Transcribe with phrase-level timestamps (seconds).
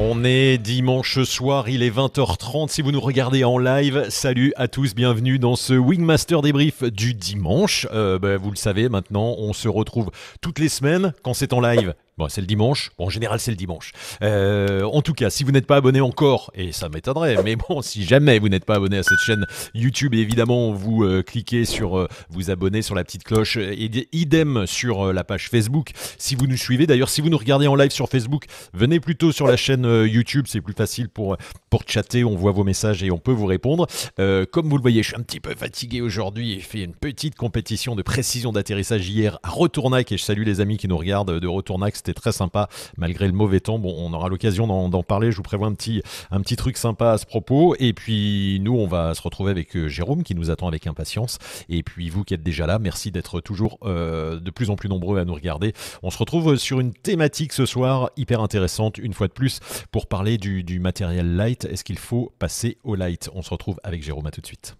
[0.00, 2.68] On est dimanche soir, il est 20h30.
[2.68, 7.14] Si vous nous regardez en live, salut à tous, bienvenue dans ce Wingmaster débrief du
[7.14, 7.84] dimanche.
[7.92, 11.60] Euh, bah, vous le savez maintenant, on se retrouve toutes les semaines quand c'est en
[11.60, 11.94] live.
[12.18, 12.90] Bon, c'est le dimanche.
[12.98, 13.92] Bon, en général, c'est le dimanche.
[14.22, 17.80] Euh, en tout cas, si vous n'êtes pas abonné encore, et ça m'étonnerait, mais bon,
[17.82, 21.96] si jamais vous n'êtes pas abonné à cette chaîne YouTube, évidemment, vous euh, cliquez sur
[21.96, 25.92] euh, vous abonner sur la petite cloche, et idem sur la page Facebook.
[26.18, 29.30] Si vous nous suivez, d'ailleurs, si vous nous regardez en live sur Facebook, venez plutôt
[29.30, 31.36] sur la chaîne YouTube, c'est plus facile pour
[31.70, 32.24] pour chatter.
[32.24, 33.86] On voit vos messages et on peut vous répondre.
[34.16, 36.54] comme vous le voyez, je suis un petit peu fatigué aujourd'hui.
[36.54, 40.60] J'ai fait une petite compétition de précision d'atterrissage hier à Retournac, et je salue les
[40.60, 43.78] amis qui nous regardent de Retournac très sympa malgré le mauvais temps.
[43.78, 45.32] Bon, on aura l'occasion d'en parler.
[45.32, 47.74] Je vous prévois un petit, un petit truc sympa à ce propos.
[47.78, 51.38] Et puis nous, on va se retrouver avec euh, Jérôme qui nous attend avec impatience.
[51.68, 54.88] Et puis vous qui êtes déjà là, merci d'être toujours euh, de plus en plus
[54.88, 55.72] nombreux à nous regarder.
[56.02, 59.60] On se retrouve sur une thématique ce soir hyper intéressante, une fois de plus,
[59.92, 61.64] pour parler du, du matériel light.
[61.64, 63.30] Est-ce qu'il faut passer au light?
[63.34, 64.77] On se retrouve avec Jérôme à tout de suite.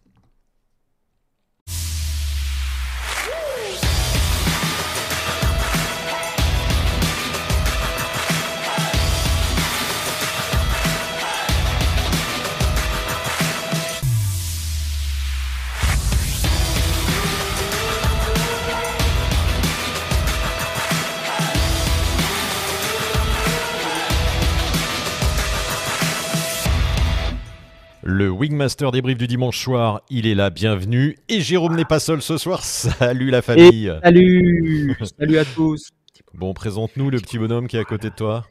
[28.11, 31.19] Le Wingmaster débrief du dimanche soir, il est là, bienvenue.
[31.29, 32.65] Et Jérôme n'est pas seul ce soir.
[32.65, 33.93] Salut la famille.
[34.03, 35.91] salut, salut à tous.
[36.33, 38.47] Bon, présente-nous le petit bonhomme qui est à côté de toi.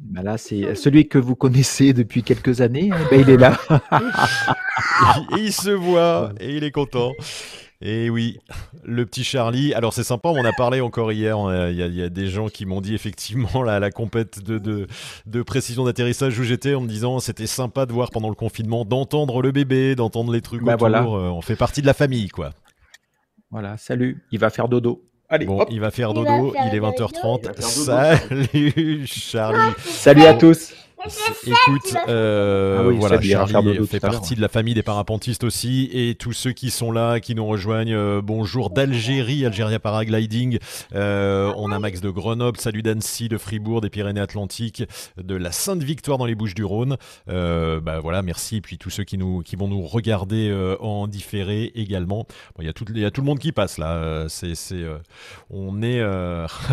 [0.00, 2.90] Ben là, c'est celui que vous connaissez depuis quelques années.
[2.92, 2.98] Hein.
[3.08, 3.56] Ben, il est là.
[5.38, 7.12] il se voit et il est content.
[7.80, 8.38] Et oui,
[8.82, 9.72] le petit Charlie.
[9.72, 11.36] Alors c'est sympa, on en a parlé encore hier.
[11.70, 14.58] Il y, a des gens qui m'ont dit effectivement là, la compète de,
[15.26, 18.84] de, précision d'atterrissage où j'étais en me disant c'était sympa de voir pendant le confinement,
[18.84, 20.88] d'entendre le bébé, d'entendre les trucs bah, autour.
[20.88, 21.02] Voilà.
[21.02, 22.50] Euh, on fait partie de la famille quoi.
[23.50, 25.04] Voilà, salut, il va faire dodo.
[25.28, 27.60] Allez, bon, il va faire dodo, il, est 20h30.
[27.60, 29.74] Salut Charlie.
[29.78, 30.74] Salut à tous.
[31.46, 36.32] Écoute, euh, ah voilà, Charlie fait partie de la famille des parapentistes aussi, et tous
[36.32, 40.58] ceux qui sont là, qui nous rejoignent, euh, bonjour d'Algérie, Algéria Paragliding,
[40.94, 44.84] euh, on a Max de Grenoble, salut d'Annecy, de Fribourg, des Pyrénées-Atlantiques,
[45.16, 49.42] de la Sainte-Victoire dans les Bouches-du-Rhône, bah voilà, merci, et puis tous ceux qui, nous,
[49.42, 52.26] qui vont nous regarder en différé également.
[52.58, 54.84] Il y, a tout, y a tout le monde qui passe là, c'est, c'est,
[55.50, 56.02] on est,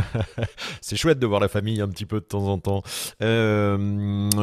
[0.82, 2.82] c'est chouette de voir la famille un petit peu de temps en temps.
[3.22, 3.78] Euh, euh,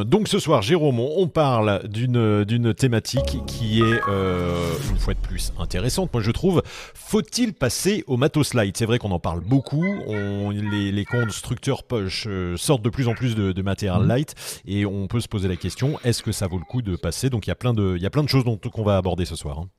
[0.05, 5.53] donc ce soir, Jérôme, on parle d'une thématique qui est, euh, une fois de plus,
[5.59, 6.61] intéressante, moi je trouve.
[6.93, 8.77] Faut-il passer au matos light?
[8.77, 9.85] C'est vrai qu'on en parle beaucoup.
[10.07, 14.07] On, les, constructeurs euh, sortent de plus en plus de, matériel mmh.
[14.07, 14.35] light
[14.65, 17.29] et on peut se poser la question est-ce que ça vaut le coup de passer?
[17.29, 19.25] Donc il y a plein de, il y a plein de choses qu'on va aborder
[19.25, 19.59] ce soir.
[19.59, 19.69] Hein.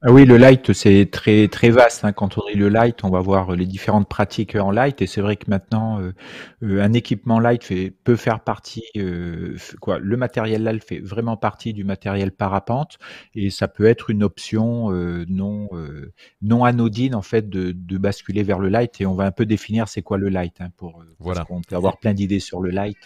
[0.00, 2.04] Ah oui, le light, c'est très très vaste.
[2.04, 2.12] Hein.
[2.12, 5.02] Quand on dit le light, on va voir les différentes pratiques en light.
[5.02, 6.12] Et c'est vrai que maintenant, euh,
[6.62, 11.36] euh, un équipement light fait, peut faire partie, euh, quoi, le matériel light fait vraiment
[11.36, 12.98] partie du matériel parapente,
[13.34, 14.90] et ça peut être une option
[15.28, 15.68] non
[16.42, 19.00] non anodine en fait de, de, basculer vers le light.
[19.00, 21.44] Et on va un peu définir c'est quoi le light hein, pour voilà.
[21.50, 22.98] On peut avoir plein d'idées sur le light.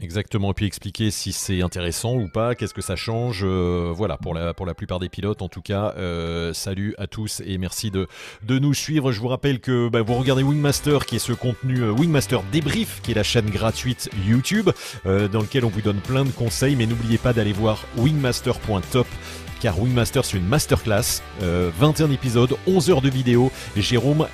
[0.00, 3.40] Exactement, et puis expliquer si c'est intéressant ou pas, qu'est-ce que ça change.
[3.42, 7.08] Euh, voilà, pour la, pour la plupart des pilotes, en tout cas, euh, salut à
[7.08, 8.06] tous et merci de,
[8.44, 9.10] de nous suivre.
[9.10, 13.00] Je vous rappelle que bah, vous regardez Wingmaster, qui est ce contenu euh, Wingmaster Débrief,
[13.02, 14.70] qui est la chaîne gratuite YouTube,
[15.04, 19.06] dans lequel on vous donne plein de conseils, mais n'oubliez pas d'aller voir wingmaster.top
[19.60, 23.50] car Wingmaster c'est une masterclass, 21 euh, épisodes, 11 heures de vidéo.
[23.76, 24.26] Jérôme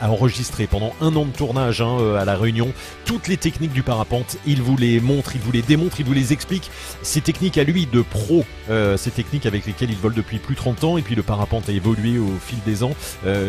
[0.00, 2.72] a enregistré pendant un an de tournage hein, euh, à la Réunion
[3.04, 4.36] toutes les techniques du parapente.
[4.46, 6.70] Il vous les montre, il vous les démontre, il vous les explique.
[7.02, 10.54] Ces techniques à lui de pro, euh, ces techniques avec lesquelles il vole depuis plus
[10.54, 12.92] de 30 ans et puis le parapente a évolué au fil des ans.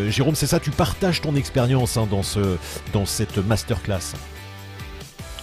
[0.08, 4.14] Jérôme, c'est ça, tu partages ton expérience hein, dans cette masterclass.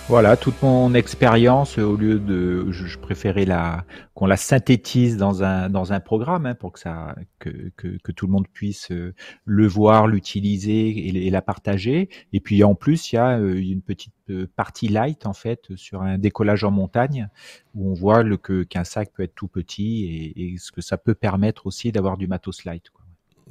[0.09, 3.83] Voilà, toute mon expérience, au lieu de, je, préférais la,
[4.13, 8.25] qu'on la synthétise dans un, dans un programme hein, pour que ça, que, que, tout
[8.25, 9.13] le monde puisse euh,
[9.44, 12.07] le voir, l'utiliser et, la partager.
[12.31, 15.75] Et puis en plus, il y a euh, une petite euh, partie light en fait
[15.75, 17.27] sur un décollage en montagne
[17.75, 21.15] où on voit que, qu'un sac peut être tout petit et, ce que ça peut
[21.15, 22.92] permettre aussi d'avoir du matos light.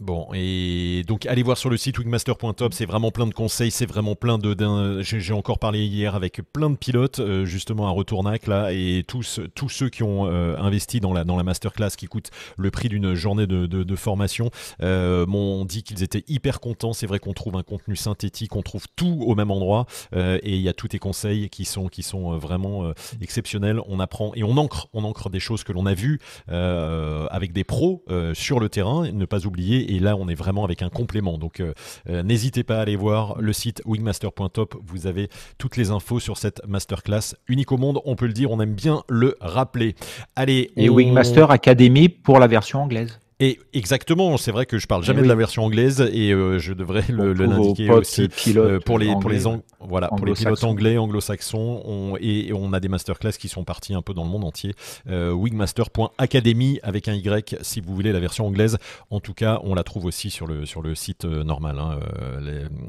[0.01, 3.87] Bon, et donc allez voir sur le site wingmaster.top, c'est vraiment plein de conseils, c'est
[3.87, 5.01] vraiment plein de...
[5.01, 9.41] J'ai encore parlé hier avec plein de pilotes, euh, justement à Retournac, là, et tous,
[9.69, 13.67] ceux qui ont euh, investi dans la, masterclass qui coûte le prix d'une journée de,
[13.67, 14.51] de, formation
[14.83, 16.93] euh, m'ont dit qu'ils étaient hyper contents.
[16.93, 20.61] C'est vrai qu'on trouve un contenu synthétique, on trouve tout au même endroit, et il
[20.61, 23.81] y a tous tes conseils qui sont, qui sont vraiment exceptionnels.
[23.87, 27.65] On apprend et on ancre, on ancre des choses que l'on a vues avec des
[27.65, 28.05] pros
[28.35, 31.39] sur le terrain, ne pas oublier et là on est vraiment avec un complément.
[31.39, 31.73] Donc euh,
[32.09, 35.29] euh, n'hésitez pas à aller voir le site wingmaster.top, vous avez
[35.59, 38.75] toutes les infos sur cette masterclass unique au monde, on peut le dire, on aime
[38.75, 39.95] bien le rappeler.
[40.35, 43.19] Allez, et Wingmaster Academy pour la version anglaise.
[43.39, 46.73] Et exactement, c'est vrai que je parle jamais de la version anglaise et euh, je
[46.73, 49.43] devrais le, l'indiquer aussi euh, pour les pour les
[49.79, 54.01] voilà pour les pilotes anglais, anglo-saxons, et, on a des masterclass qui sont partis un
[54.01, 54.73] peu dans le monde entier.
[55.11, 58.79] Euh, wingmaster.academy avec un Y si vous voulez la version anglaise.
[59.11, 61.99] En tout cas, on la trouve aussi sur le sur le site normal, hein,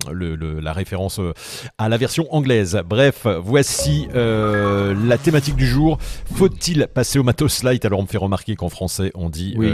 [0.10, 1.20] le, la référence
[1.78, 2.82] à la version anglaise.
[2.86, 5.98] Bref, voici la thématique du jour.
[6.36, 7.84] Faut-il passer au matos light?
[7.84, 9.68] Alors on me fait remarquer qu'en français on dit oui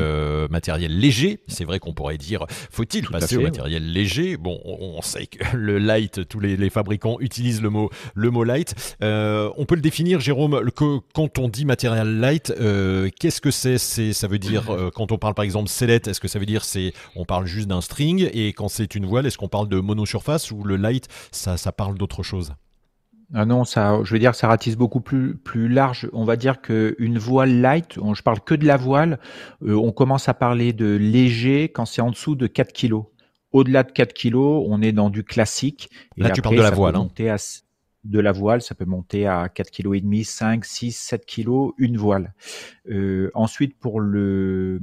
[0.64, 1.40] matériel léger.
[1.48, 4.38] C'est vrai qu'on pourrait dire, faut-il passer au matériel léger?
[4.38, 8.74] Bon, on, sait que le light, tous les, fabricants utilisent le mot, le mot light.
[9.04, 13.52] Euh, on peut le définir, Jérôme, que, quand on dit matériel light, euh, qu'est-ce que
[13.52, 13.78] c'est?
[13.78, 16.46] C'est, Ça veut dire, euh, quand on parle par exemple sellette, est-ce que ça veut
[16.46, 18.30] dire c'est, on parle juste d'un string?
[18.34, 21.74] Et quand c'est une voile, est-ce qu'on parle de monosurface ou le light, ça, ça
[21.74, 22.54] parle d'autre chose?
[23.36, 26.08] Ah non, ça, je veux dire, ça ratisse beaucoup plus, plus large.
[26.14, 29.20] On va dire qu'une voile light, je parle que de la voile,
[29.66, 33.02] euh, on commence à parler de léger quand c'est en dessous de 4 kg.
[33.52, 35.90] Au-delà de 4 kg, on est dans du classique.
[36.16, 36.96] Là, tu parles de la voile.
[36.96, 37.08] Hein.
[37.28, 37.38] À,
[38.04, 41.72] de la voile, ça peut monter à 4 kg et demi, 5, 6, 7 kg
[41.78, 42.34] une voile.
[42.90, 44.82] Euh, ensuite pour le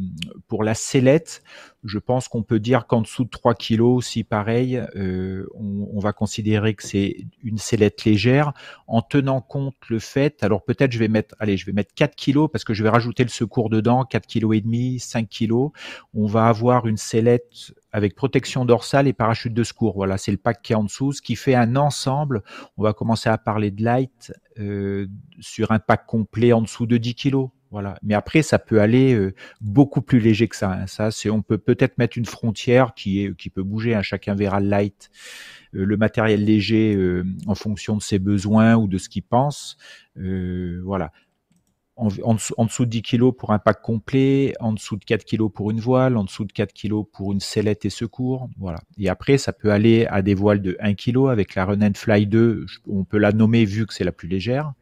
[0.49, 1.43] pour la sellette,
[1.85, 5.99] je pense qu'on peut dire qu'en dessous de 3 kg, si pareil, euh, on, on,
[5.99, 8.53] va considérer que c'est une sellette légère,
[8.87, 10.43] en tenant compte le fait.
[10.43, 12.91] Alors peut-être je vais mettre, allez, je vais mettre 4 kg parce que je vais
[12.91, 15.71] rajouter le secours dedans, 4 kg et demi, 5 kg.
[16.15, 19.95] On va avoir une sellette avec protection dorsale et parachute de secours.
[19.95, 22.43] Voilà, c'est le pack qui est en dessous, ce qui fait un ensemble.
[22.77, 25.07] On va commencer à parler de light euh,
[25.41, 27.37] sur un pack complet en dessous de 10 kg.
[27.71, 27.97] Voilà.
[28.03, 30.73] Mais après, ça peut aller euh, beaucoup plus léger que ça.
[30.73, 30.87] Hein.
[30.87, 33.95] Ça, c'est, on peut peut-être mettre une frontière qui est, qui peut bouger.
[33.95, 34.03] Hein.
[34.03, 35.11] Chacun verra le light,
[35.75, 36.99] euh, le matériel léger
[37.47, 39.77] en fonction de ses besoins ou de ce qu'il pense.
[40.17, 41.13] voilà
[42.01, 45.71] en, dessous de 10 kg pour un pack complet, en dessous de 4 kg pour
[45.71, 48.49] une voile, en dessous de 4 kg pour une sellette et secours.
[48.59, 48.81] Voilà.
[48.99, 51.93] Et après, ça peut aller à des voiles de 1 kg avec la Run and
[51.95, 52.67] Fly 2.
[52.89, 54.73] On peut la nommer vu que c'est la plus légère.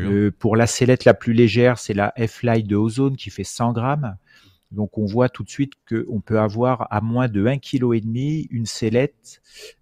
[0.00, 3.72] Euh, pour la sellette la plus légère, c'est la F-Fly de Ozone qui fait 100
[3.72, 4.16] grammes.
[4.70, 8.66] Donc on voit tout de suite qu'on peut avoir à moins de 1,5 kg une
[8.66, 9.40] sellette,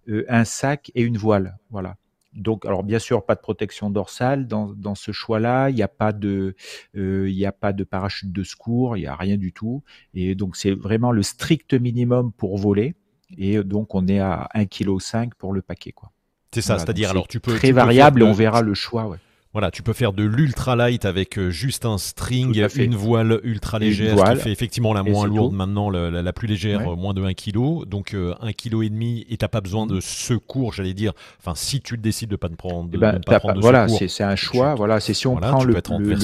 [0.09, 1.57] euh, un sac et une voile.
[1.71, 1.95] Voilà.
[2.35, 5.69] Donc, alors bien sûr, pas de protection dorsale dans, dans ce choix-là.
[5.69, 6.55] Il n'y a pas de,
[6.95, 9.83] euh, il n'y a pas de parachute de secours, il n'y a rien du tout.
[10.13, 12.95] Et donc, c'est vraiment le strict minimum pour voler.
[13.37, 16.11] Et donc, on est à 1,5 kg pour le paquet, quoi.
[16.53, 19.07] C'est ça, c'est-à-dire alors tu peux très variable et on verra le choix.
[19.07, 19.17] Ouais.
[19.53, 23.77] Voilà, tu peux faire de l'ultra light avec euh, juste un string, une voile ultra
[23.77, 27.33] légère qui fait effectivement la moins lourde maintenant, la, plus légère, euh, moins de 1
[27.35, 27.85] kg.
[27.85, 31.13] Donc 1 euh, kg et demi et t'as pas besoin de secours, j'allais dire.
[31.39, 33.87] Enfin, si tu décides de pas te prendre, de, eh ben, pas prendre de voilà,
[33.87, 34.73] c'est un choix.
[34.73, 35.75] Voilà, c'est si on prend le,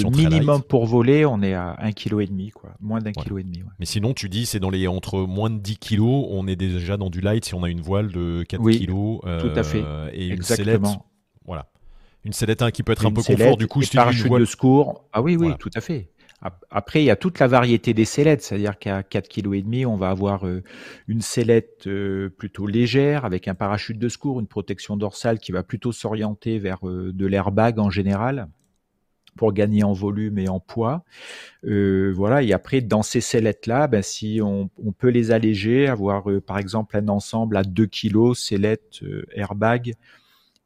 [0.09, 3.43] minimum pour voler, on est à 1 kg et demi, quoi, moins d'un kilo et
[3.43, 3.61] demi.
[3.79, 6.97] Mais sinon, tu dis c'est dans les entre moins de 10 kg, on est déjà
[6.97, 8.87] dans du light si on a une voile de 4 kg.
[8.87, 9.83] tout à fait.
[10.13, 10.81] Et une sellette,
[11.45, 11.68] voilà.
[12.30, 15.04] Une sellette 1 qui peut être un peu confort, du coup, si parachute de secours.
[15.14, 16.12] Ah oui, oui, tout à fait.
[16.69, 19.88] Après, il y a toute la variété des sellettes, c'est-à-dire qu'à 4 kg et demi,
[19.88, 20.62] on va avoir euh,
[21.07, 25.64] une sellette euh, plutôt légère avec un parachute de secours, une protection dorsale qui va
[25.64, 28.48] plutôt s'orienter vers euh, de l'airbag en général
[29.36, 31.04] pour gagner en volume et en poids.
[31.64, 32.44] voilà.
[32.44, 36.95] Et après, dans ces sellettes-là, ben, si on, on, peut les alléger, avoir par exemple
[36.95, 39.00] un ensemble à 2 kg, sellette,
[39.33, 39.95] airbag,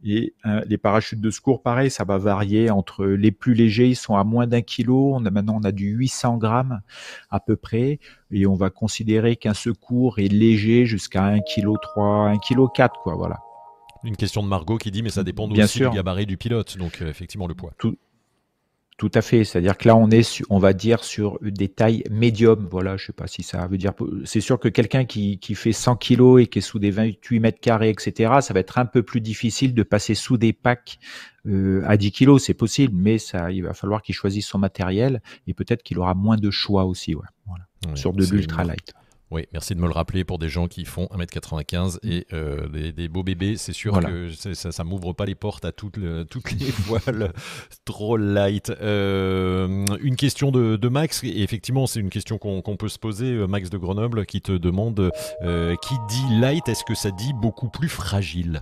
[0.03, 3.95] et euh, les parachutes de secours, pareil, ça va varier entre les plus légers, ils
[3.95, 5.13] sont à moins d'un kilo.
[5.15, 6.81] On a maintenant on a du 800 grammes
[7.29, 7.99] à peu près,
[8.31, 12.99] et on va considérer qu'un secours est léger jusqu'à 1 kg 3, 1 kg 4
[13.01, 13.39] quoi, voilà.
[14.03, 17.01] Une question de Margot qui dit mais ça dépend aussi du gabarit du pilote, donc
[17.01, 17.71] euh, effectivement le poids.
[17.77, 17.97] Tout,
[18.97, 19.43] tout à fait.
[19.43, 22.67] C'est-à-dire que là, on est, on va dire, sur des tailles médium.
[22.69, 23.93] Voilà, je sais pas si ça veut dire.
[24.25, 27.39] C'est sûr que quelqu'un qui, qui fait 100 kilos et qui est sous des 28
[27.39, 30.99] mètres carrés, etc., ça va être un peu plus difficile de passer sous des packs
[31.47, 32.43] euh, à 10 kilos.
[32.43, 36.13] C'est possible, mais ça, il va falloir qu'il choisisse son matériel et peut-être qu'il aura
[36.13, 37.15] moins de choix aussi.
[37.15, 38.93] Ouais, voilà, sur de l'ultra light.
[39.33, 43.07] Oui, merci de me le rappeler pour des gens qui font 1m95 et euh, des,
[43.07, 43.57] beaux bébés.
[43.57, 45.97] C'est sûr que ça, ça m'ouvre pas les portes à toutes,
[46.29, 47.33] toutes les voiles
[47.83, 48.69] trop light.
[48.69, 53.31] Euh, une question de, Max, et effectivement, c'est une question qu'on peut se poser.
[53.31, 55.09] Euh, Max de Grenoble qui te demande
[55.81, 58.61] qui dit light, est-ce que ça dit beaucoup plus fragile?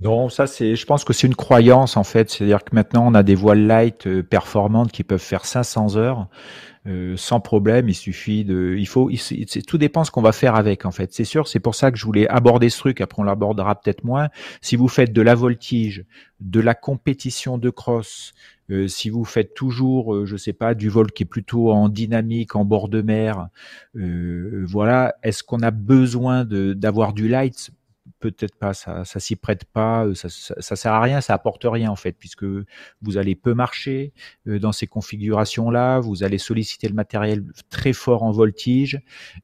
[0.00, 3.14] Non, ça c'est, je pense que c'est une croyance en fait, c'est-à-dire que maintenant on
[3.14, 6.28] a des voiles light performantes qui peuvent faire 500 heures.
[6.88, 7.88] Euh, sans problème.
[7.88, 9.10] Il suffit de, il faut,
[9.66, 11.12] tout dépend ce qu'on va faire avec en fait.
[11.12, 13.00] C'est sûr, c'est pour ça que je voulais aborder ce truc.
[13.00, 14.28] Après, on l'abordera peut-être moins.
[14.62, 16.04] Si vous faites de la voltige,
[16.40, 18.32] de la compétition de cross,
[18.70, 21.90] euh, si vous faites toujours, euh, je sais pas, du vol qui est plutôt en
[21.90, 23.48] dynamique, en bord de mer,
[23.94, 27.70] voilà, est-ce qu'on a besoin d'avoir du light?
[28.20, 31.64] Peut-être pas, ça, ça s'y prête pas, euh, ça, ça, sert à rien, ça apporte
[31.64, 34.12] rien en fait, puisque vous allez peu marcher
[34.46, 39.00] euh, dans ces configurations-là, vous allez solliciter le matériel très fort en voltige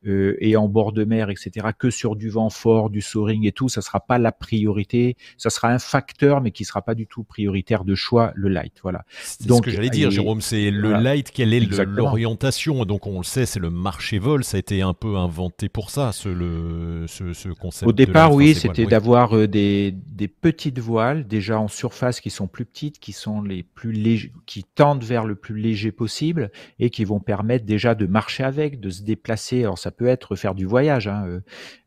[0.07, 1.69] euh, et en bord de mer, etc.
[1.79, 5.51] Que sur du vent fort, du soaring et tout, ça sera pas la priorité, ça
[5.51, 8.75] sera un facteur, mais qui sera pas du tout prioritaire de choix, le light.
[8.83, 9.05] Voilà.
[9.47, 13.25] Donc, ce que j'allais dire, Jérôme, c'est le light, quelle est l'orientation Donc on le
[13.25, 17.07] sait, c'est le marché vol, ça a été un peu inventé pour ça, ce, le,
[17.07, 17.89] ce, ce concept.
[17.89, 22.47] Au départ, oui, c'était d'avoir euh, des, des, petites voiles déjà en surface qui sont
[22.47, 26.91] plus petites, qui sont les plus légers, qui tendent vers le plus léger possible et
[26.91, 29.63] qui vont permettre déjà de marcher avec, de se déplacer.
[29.63, 31.09] Alors ça peut être faire du voyage.
[31.09, 31.25] Hein.
[31.27, 31.41] Euh,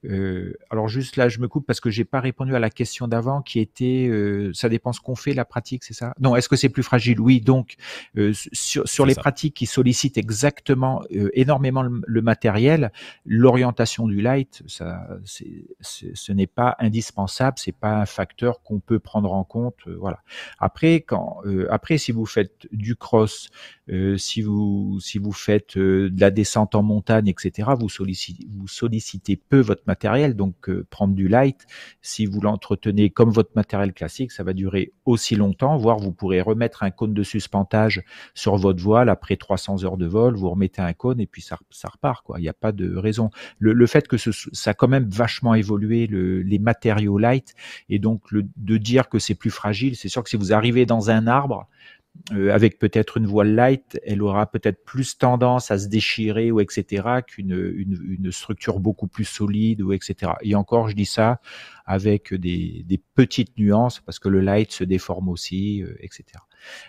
[0.06, 3.08] euh, alors juste là, je me coupe parce que j'ai pas répondu à la question
[3.08, 6.14] d'avant qui était, euh, ça dépend ce qu'on fait, la pratique, c'est ça?
[6.20, 7.20] Non, est-ce que c'est plus fragile?
[7.20, 7.76] Oui, donc
[8.54, 11.04] sur, sur les pratiques qui sollicitent exactement
[11.34, 12.92] énormément le, le matériel,
[13.26, 19.32] l'orientation du light, ça, ce n'est pas indispensable, c'est pas un facteur qu'on peut prendre
[19.34, 19.88] en compte.
[20.00, 20.20] voilà.
[20.60, 23.50] Après, quand, après, si vous faites du cross,
[24.18, 27.90] si vous si vous faites de la descente en montagne, etc., vous
[28.68, 31.66] sollicitez peu votre matériel donc euh, prendre du light,
[32.02, 36.42] si vous l'entretenez comme votre matériel classique, ça va durer aussi longtemps, voire vous pourrez
[36.42, 40.82] remettre un cône de suspentage sur votre voile après 300 heures de vol, vous remettez
[40.82, 42.26] un cône et puis ça, repart.
[42.38, 43.30] Il n'y a pas de raison.
[43.60, 47.56] Le, fait que ça a quand même vachement évolué le, les matériaux light
[47.90, 50.86] et donc le, de dire que c'est plus fragile, c'est sûr que si vous arrivez
[50.86, 51.68] dans un arbre,
[52.34, 56.60] euh, avec peut-être une voile light, elle aura peut-être plus tendance à se déchirer ou
[56.60, 57.22] etc.
[57.26, 60.34] qu'une une, une, structure beaucoup plus solide ou etc.
[60.42, 61.40] Et encore, je dis ça
[61.86, 66.24] avec des, des petites nuances parce que le light se déforme aussi, euh, etc.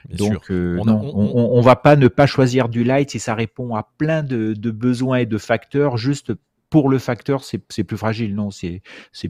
[0.08, 3.34] Donc euh, on, non, on, on, va pas ne pas choisir du light si ça
[3.34, 6.32] répond à plein de, de besoins et de facteurs juste
[6.70, 8.34] pour le facteur, c'est plus fragile.
[8.34, 8.82] Non, c'est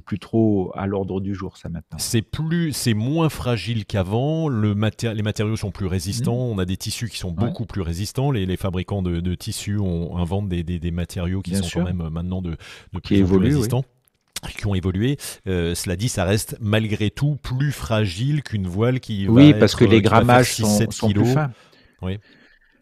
[0.04, 1.98] plus trop à l'ordre du jour, ça maintenant.
[1.98, 4.48] C'est plus, c'est moins fragile qu'avant.
[4.48, 4.74] Le
[5.14, 6.48] les matériaux sont plus résistants.
[6.48, 6.52] Mmh.
[6.52, 8.30] On a des tissus qui sont beaucoup plus résistants.
[8.30, 11.84] Les, les fabricants de, de, tissus on, inventent des, des, des matériaux qui sont quand
[11.84, 12.56] même euh, maintenant de,
[12.92, 13.84] de plus en plus résistants.
[14.56, 15.16] qui ont évolué.
[15.46, 19.74] Euh, cela dit, ça reste malgré tout plus fragile qu'une voile qui oui, va parce
[19.74, 21.52] que les grammages sont, sont plus fins.
[22.02, 22.18] Oui.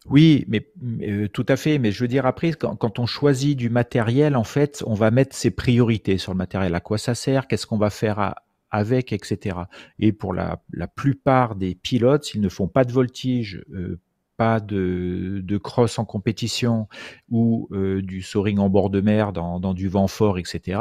[0.08, 0.66] Oui, mais,
[1.02, 1.78] euh, tout à fait.
[1.78, 5.34] Mais je veux dire après, quand, on choisit du matériel, en fait, on va mettre
[5.34, 6.74] ses priorités sur le matériel.
[6.74, 7.48] À quoi ça sert?
[7.48, 8.34] Qu'est-ce qu'on va faire
[8.70, 9.56] avec, etc.
[9.98, 10.60] Et pour la,
[10.94, 13.98] plupart des pilotes, s'ils ne font pas de voltige, euh,
[14.36, 16.88] pas de, de, cross en compétition
[17.30, 20.78] ou euh, du soaring en bord de mer dans du vent fort, etc.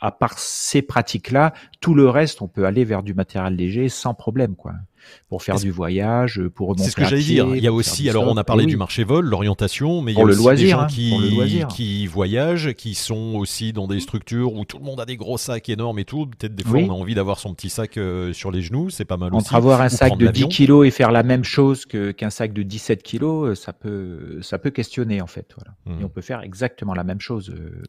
[0.00, 4.14] À part ces pratiques-là, tout le reste, on peut aller vers du matériel léger sans
[4.14, 4.74] problème, quoi
[5.28, 6.84] pour faire du voyage, pour remonter.
[6.84, 7.54] C'est ce que j'allais dire.
[7.54, 10.20] Il y a aussi, alors on a parlé du marché vol, l'orientation, mais il y
[10.20, 10.86] a aussi des gens hein,
[11.68, 15.38] qui, voyagent, qui sont aussi dans des structures où tout le monde a des gros
[15.38, 16.26] sacs énormes et tout.
[16.26, 19.04] Peut-être des fois on a envie d'avoir son petit sac euh, sur les genoux, c'est
[19.04, 22.30] pas mal Entre avoir un sac de 10 kilos et faire la même chose qu'un
[22.30, 25.54] sac de 17 kilos, euh, ça peut, ça peut questionner en fait.
[25.56, 25.76] Voilà.
[25.86, 26.06] Et hmm.
[26.06, 27.82] on peut faire exactement la même chose euh,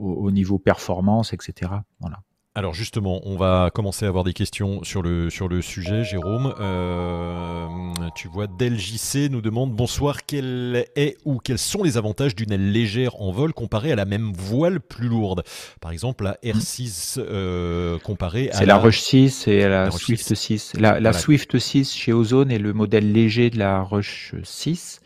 [0.00, 1.72] au, au, niveau performance, etc.
[2.00, 2.22] Voilà.
[2.56, 6.52] Alors justement, on va commencer à avoir des questions sur le, sur le sujet, Jérôme.
[6.58, 7.68] Euh,
[8.16, 12.72] tu vois, DelJC nous demande bonsoir, quel est ou quels sont les avantages d'une aile
[12.72, 15.44] légère en vol comparée à la même voile plus lourde?
[15.80, 20.72] Par exemple, la R6 euh, comparée à C'est la, Rush 6 et la, Swift 6.
[20.80, 24.99] La, Swift 6 chez Ozone est le modèle léger de la Rush 6.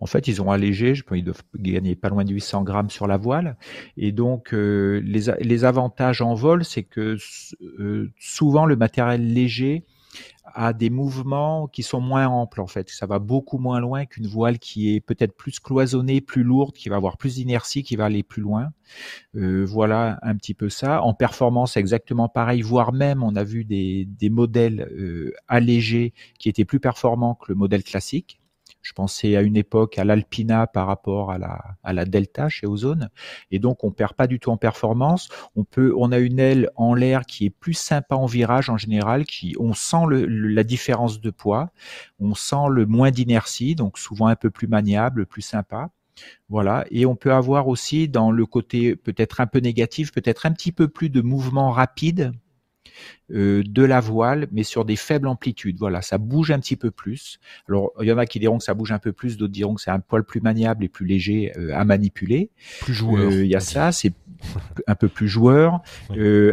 [0.00, 2.90] En fait, ils ont allégé, je pense ils doivent gagner pas loin de 800 grammes
[2.90, 3.56] sur la voile.
[3.96, 7.16] Et donc, euh, les, les, avantages en vol, c'est que
[7.78, 9.84] euh, souvent le matériel léger
[10.52, 12.90] a des mouvements qui sont moins amples en fait.
[12.90, 16.88] Ça va beaucoup moins loin qu'une voile qui est peut-être plus cloisonnée, plus lourde, qui
[16.88, 18.70] va avoir plus d'inertie, qui va aller plus loin.
[19.36, 21.02] Euh, voilà un petit peu ça.
[21.02, 26.64] En performance, exactement pareil, voire même on a vu des, des modèles allégés qui étaient
[26.64, 28.39] plus performants que le modèle classique.
[28.82, 31.38] Je pensais à une époque à l'Alpina par rapport à
[31.92, 33.10] la, Delta chez Ozone.
[33.50, 35.28] Et donc, on perd pas du tout en performance.
[35.56, 38.76] On peut, on a une aile en l'air qui est plus sympa en virage en
[38.76, 41.70] général, qui, on sent la différence de poids,
[42.18, 45.90] on sent le moins d'inertie, donc souvent un peu plus maniable, plus sympa.
[46.48, 46.84] Voilà.
[46.90, 50.72] Et on peut avoir aussi dans le côté peut-être un peu négatif, peut-être un petit
[50.72, 52.32] peu plus de mouvement rapide
[53.32, 55.76] euh, de la voile, mais sur des faibles amplitudes.
[55.78, 57.38] Voilà, ça bouge un petit peu plus.
[57.68, 59.74] Alors, il y en a qui diront que ça bouge un peu plus, d'autres diront
[59.74, 62.50] que c'est un poil plus maniable et plus léger euh, à manipuler.
[62.80, 63.30] Plus joueur.
[63.30, 64.12] Euh, il y a ça, c'est
[64.86, 65.80] un peu plus joueur.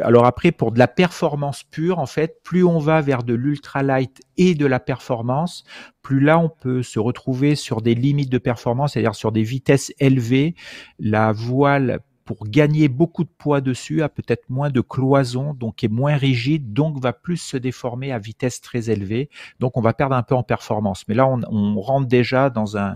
[0.03, 4.21] alors après, pour de la performance pure, en fait, plus on va vers de l'ultralight
[4.37, 5.63] et de la performance,
[6.01, 9.93] plus là on peut se retrouver sur des limites de performance, c'est-à-dire sur des vitesses
[9.99, 10.55] élevées.
[10.99, 15.87] La voile pour gagner beaucoup de poids dessus, a peut-être moins de cloison, donc est
[15.87, 19.29] moins rigide, donc va plus se déformer à vitesse très élevée.
[19.61, 21.05] Donc on va perdre un peu en performance.
[21.07, 22.95] Mais là, on, rentre déjà dans un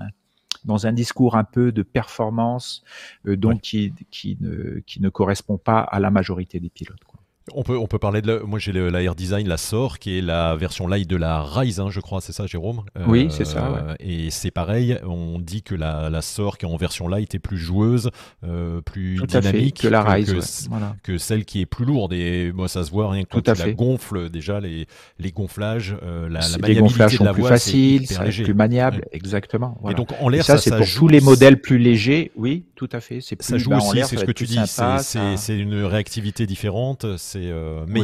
[0.66, 2.84] dans un discours un peu de performance,
[3.26, 7.02] euh, donc qui, qui, ne, qui ne correspond pas à la majorité des pilotes.
[7.56, 8.42] On peut, on peut parler de.
[8.46, 11.80] moi, j'ai la Air Design, la SOR, qui est la version light de la Rise,
[11.80, 12.84] hein, je crois, c'est ça, Jérôme?
[13.08, 13.72] Oui, c'est ça.
[13.72, 13.96] Ouais.
[14.00, 17.40] Et c'est pareil, on dit que la, la SOR, qui est en version light, est
[17.40, 18.10] plus joueuse,
[18.44, 20.70] euh, plus dynamique que la Rise,
[21.04, 22.14] que, celle qui est plus lourde.
[22.14, 24.88] Et moi, ça se voit rien que quand tu la gonfles, déjà, les,
[25.20, 28.08] les gonflages, euh, la, la les gonflages sont plus faciles,
[28.44, 29.80] plus maniable, exactement.
[29.90, 32.90] Et donc, en l'air, ça, ça c'est pour tous les modèles plus légers, oui, tout
[32.92, 33.20] à fait.
[33.20, 37.06] Plus, ça joue aussi, c'est ce que tu dis, c'est une réactivité différente.
[37.50, 38.02] Euh, mais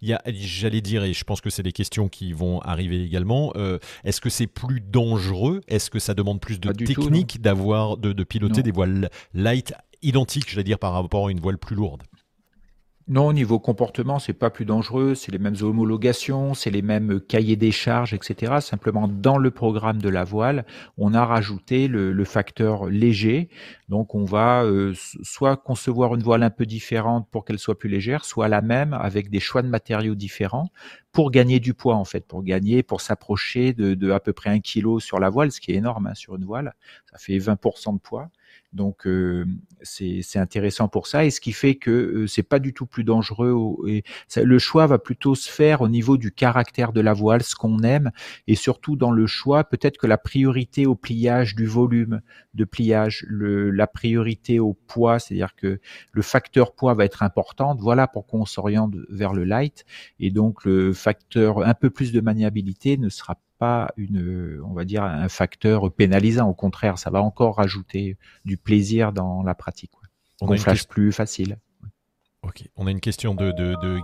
[0.00, 3.02] il y a j'allais dire, et je pense que c'est des questions qui vont arriver
[3.02, 3.52] également.
[3.56, 5.60] Euh, est-ce que c'est plus dangereux?
[5.68, 10.64] Est-ce que ça demande plus de technique d'avoir, de, piloter des voiles light identiques, j'allais
[10.64, 12.02] dire, par rapport à une voile plus lourde?
[13.10, 17.20] Non, au niveau comportement, c'est pas plus dangereux, c'est les mêmes homologations, c'est les mêmes
[17.20, 18.56] cahiers des charges, etc.
[18.60, 20.66] Simplement, dans le programme de la voile,
[20.98, 23.48] on a rajouté le, facteur léger.
[23.88, 27.88] Donc, on va euh, soit concevoir une voile un peu différente pour qu'elle soit plus
[27.88, 30.70] légère, soit la même avec des choix de matériaux différents
[31.10, 34.60] pour gagner du poids, en fait, pour gagner, pour s'approcher de, à peu près un
[34.60, 36.74] kilo sur la voile, ce qui est énorme hein, sur une voile.
[37.10, 38.30] Ça fait 20% de poids.
[38.74, 39.46] Donc euh,
[39.80, 43.02] c'est intéressant pour ça et ce qui fait que euh, c'est pas du tout plus
[43.02, 43.56] dangereux
[43.86, 44.02] et
[44.36, 47.82] le choix va plutôt se faire au niveau du caractère de la voile, ce qu'on
[47.82, 48.10] aime
[48.46, 52.20] et surtout dans le choix peut-être que la priorité au pliage du volume
[52.52, 55.80] de pliage, le, la priorité au poids, c'est-à-dire que
[56.12, 57.74] le facteur poids va être important.
[57.74, 59.86] Voilà pourquoi on s'oriente vers le light
[60.20, 64.84] et donc le facteur un peu plus de maniabilité ne sera pas une, on va
[64.84, 66.48] dire, un facteur pénalisant.
[66.48, 69.92] Au contraire, ça va encore rajouter du plaisir dans la pratique.
[70.40, 71.58] On Gonflage plus facile.
[72.44, 73.52] Ok, on a une question de,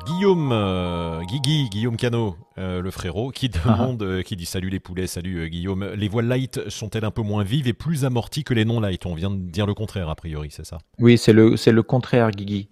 [0.07, 3.71] Guillaume, euh, Guigui, Guillaume Cano, euh, le frérot, qui ah.
[3.71, 5.93] demande, euh, qui dit salut les poulets, salut Guillaume.
[5.95, 9.07] Les voiles light sont-elles un peu moins vives et plus amorties que les non light
[9.07, 10.79] On vient de dire le contraire a priori, c'est ça?
[10.99, 12.69] Oui, c'est le c'est le contraire, Guigui.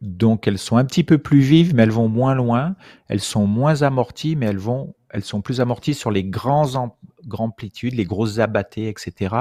[0.00, 2.76] donc elles sont un petit peu plus vives, mais elles vont moins loin.
[3.08, 6.96] Elles sont moins amorties, mais elles vont elles sont plus amorties sur les grands
[7.30, 9.34] amplitudes, les grosses abattés, etc.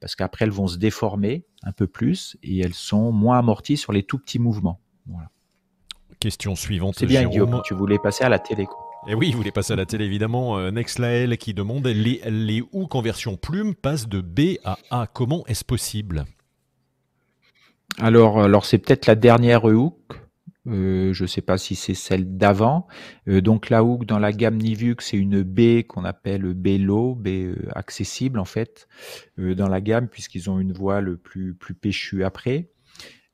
[0.00, 3.92] Parce qu'après, elles vont se déformer un peu plus et elles sont moins amorties sur
[3.92, 4.80] les tout petits mouvements.
[6.18, 6.96] Question suivante.
[6.98, 8.64] C'est bien, Guillaume, tu voulais passer à la télé.
[9.08, 10.58] Et eh oui, vous voulez passer à la télé, évidemment.
[10.58, 15.06] Euh, Nexlael qui demande les, les hooks en version plume passent de B à A?
[15.06, 16.24] Comment est-ce possible?
[17.98, 20.25] Alors, alors c'est peut-être la dernière hook
[20.66, 22.86] euh, je ne sais pas si c'est celle d'avant.
[23.28, 27.14] Euh, donc la hook dans la gamme Nivux, c'est une B qu'on appelle B low,
[27.14, 28.88] B euh, accessible en fait
[29.38, 32.70] dans la gamme puisqu'ils ont une voile plus plus péchue après.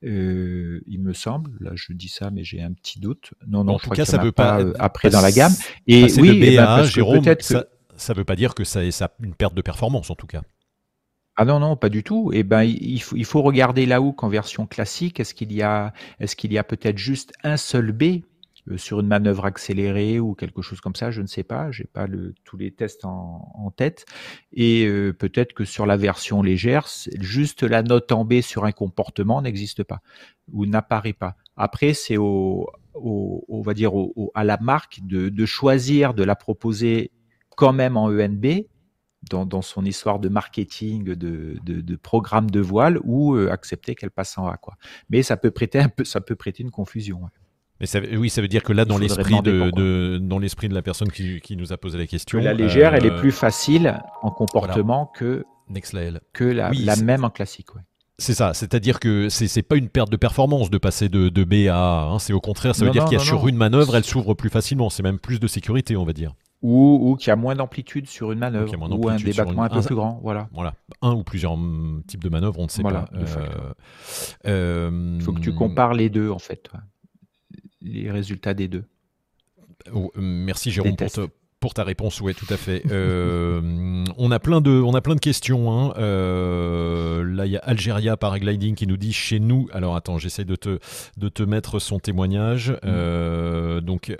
[0.01, 3.33] il me semble, là je dis ça, mais j'ai un petit doute.
[3.47, 5.53] Non, non, en je tout cas, ça ne veut pas, après dans la gamme.
[5.87, 7.65] Et oui, eh ben, Jérôme, ça,
[8.09, 10.41] ne veut pas dire que ça, ça une perte de performance en tout cas.
[11.35, 12.29] Ah non, non, pas du tout.
[12.33, 15.19] Eh ben, il faut, il faut regarder la hook en version classique.
[15.19, 18.21] Est-ce qu'il y a, est-ce qu'il y a peut-être juste un seul B
[18.69, 21.71] euh, sur une manœuvre accélérée ou quelque chose comme ça Je ne sais pas.
[21.71, 22.05] J'ai pas
[22.43, 24.05] tous les tests en, tête.
[24.51, 26.87] Et euh, peut-être que sur la version légère,
[27.19, 30.01] juste la note en B sur un comportement n'existe pas
[30.51, 31.35] ou n'apparaît pas.
[31.57, 33.93] Après, c'est au, on va dire
[34.35, 37.09] à la marque de, de choisir de la proposer
[37.55, 38.65] quand même en ENB
[39.29, 44.37] dans, son histoire de marketing, de, de, programme de voile, ou euh, accepter qu'elle passe
[44.37, 44.57] en A.
[44.57, 44.75] Quoi.
[45.09, 47.21] Mais ça peut prêter un peu, ça peut prêter une confusion.
[47.79, 50.81] Mais ça, oui, ça veut dire que là, dans l'esprit de, dans l'esprit de la
[50.81, 53.99] personne qui, qui, nous a posé la question, la légère, elle est euh, plus facile
[54.21, 55.45] en comportement que
[56.33, 57.69] que la, la même en classique.
[58.19, 61.75] C'est ça, c'est-à-dire que c'est pas une perte de performance de passer de, B à
[61.75, 62.03] A.
[62.05, 62.19] Hein.
[62.19, 64.49] c'est au contraire, ça veut dire qu'il y a sur une manœuvre, elle s'ouvre plus
[64.49, 64.89] facilement.
[64.89, 66.33] C'est même plus de sécurité, on va dire.
[66.63, 69.95] Ou, ou qui a moins d'amplitude sur une manœuvre, ou un débattement un peu plus
[69.95, 70.19] grand.
[70.23, 70.49] Voilà.
[70.53, 70.73] voilà.
[71.01, 73.05] Un ou plusieurs mm, types de manœuvres, on ne sait pas.
[74.45, 76.71] Il faut que tu compares les deux, en fait.
[77.81, 78.85] Les résultats des deux.
[79.93, 81.27] Oh, merci Jérôme pour,
[81.63, 82.83] pour ta réponse, oui, tout à fait.
[82.91, 85.71] Euh, on, a plein de, on a plein de questions.
[85.71, 85.93] Hein.
[85.97, 89.69] Euh, là, il y a Algeria Paragliding qui nous dit chez nous.
[89.71, 90.79] Alors, attends, j'essaie de te,
[91.15, 92.71] de te mettre son témoignage.
[92.71, 92.77] Mm.
[92.83, 94.13] Euh, donc,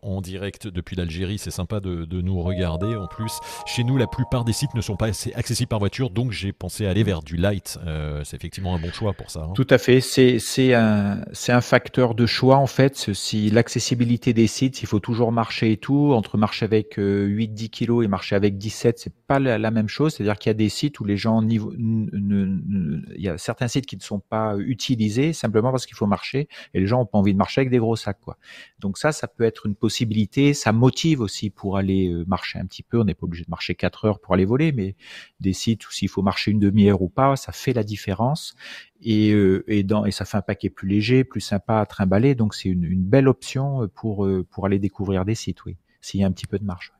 [0.00, 2.96] en direct depuis l'Algérie, c'est sympa de, nous regarder.
[2.96, 6.08] En plus, chez nous, la plupart des sites ne sont pas assez accessibles par voiture,
[6.08, 7.78] donc j'ai pensé aller vers du light.
[8.24, 9.40] c'est effectivement un bon choix pour ça.
[9.40, 9.52] Hein.
[9.54, 10.00] Tout à fait.
[10.00, 13.12] C'est un, un facteur de choix, en fait.
[13.12, 17.68] Si l'accessibilité des sites, il faut toujours marcher et tout, entre marcher avec 8-10 euh,
[17.68, 20.14] kilos et marcher avec 17, c'est pas la, même chose.
[20.14, 23.86] C'est-à-dire qu'il y a des sites où les gens niveau, il y a certains sites
[23.86, 27.18] qui ne sont pas utilisés simplement parce qu'il faut marcher et les gens ont pas
[27.18, 28.38] envie de marcher avec des gros sacs, quoi.
[28.78, 30.54] Donc ça, ça peut être une possibilité.
[30.54, 33.00] Ça motive aussi pour aller euh, marcher un petit peu.
[33.00, 34.94] On n'est pas obligé de marcher 4 heures pour aller voler, mais
[35.40, 38.54] des sites où s'il faut marcher une demi-heure ou pas, ça fait la différence.
[39.02, 42.36] Et, euh, et, dans, et ça fait un paquet plus léger, plus sympa à trimballer.
[42.36, 46.24] Donc c'est une, une, belle option pour, pour aller découvrir des sites, oui s'il y
[46.24, 46.92] a un petit peu de marche.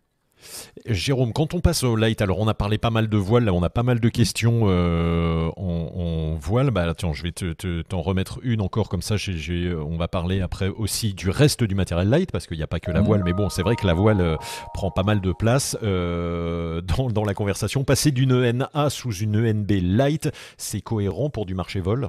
[0.87, 3.53] Jérôme, quand on passe au light, alors on a parlé pas mal de voiles, là
[3.53, 6.71] on a pas mal de questions euh, en, voile.
[6.71, 9.17] Bah tiens, je vais t'en te, remettre une encore comme ça.
[9.17, 12.81] on va parler après aussi du reste du matériel light parce qu'il n'y a pas
[12.81, 14.37] que la voile, mais bon, c'est vrai que la voile euh,
[14.73, 17.85] prend pas mal de place euh, dans, dans, la conversation.
[17.85, 22.09] Passer d'une ENA sous une ENB light, c'est cohérent pour du marché vol?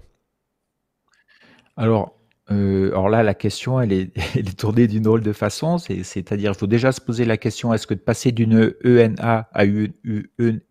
[1.76, 2.14] Alors,
[2.50, 5.78] euh, alors là, la question, elle est, elle est tournée d'une drôle de façon.
[5.78, 9.66] C'est-à-dire, il faut déjà se poser la question est-ce que de passer d'une ENA à
[9.66, 10.62] une, une, une,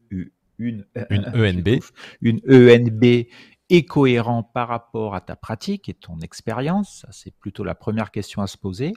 [0.59, 0.85] une
[1.35, 1.81] ENB,
[2.21, 3.27] une ENB
[3.71, 8.43] est cohérent par rapport à ta pratique et ton expérience C'est plutôt la première question
[8.43, 8.93] à se poser.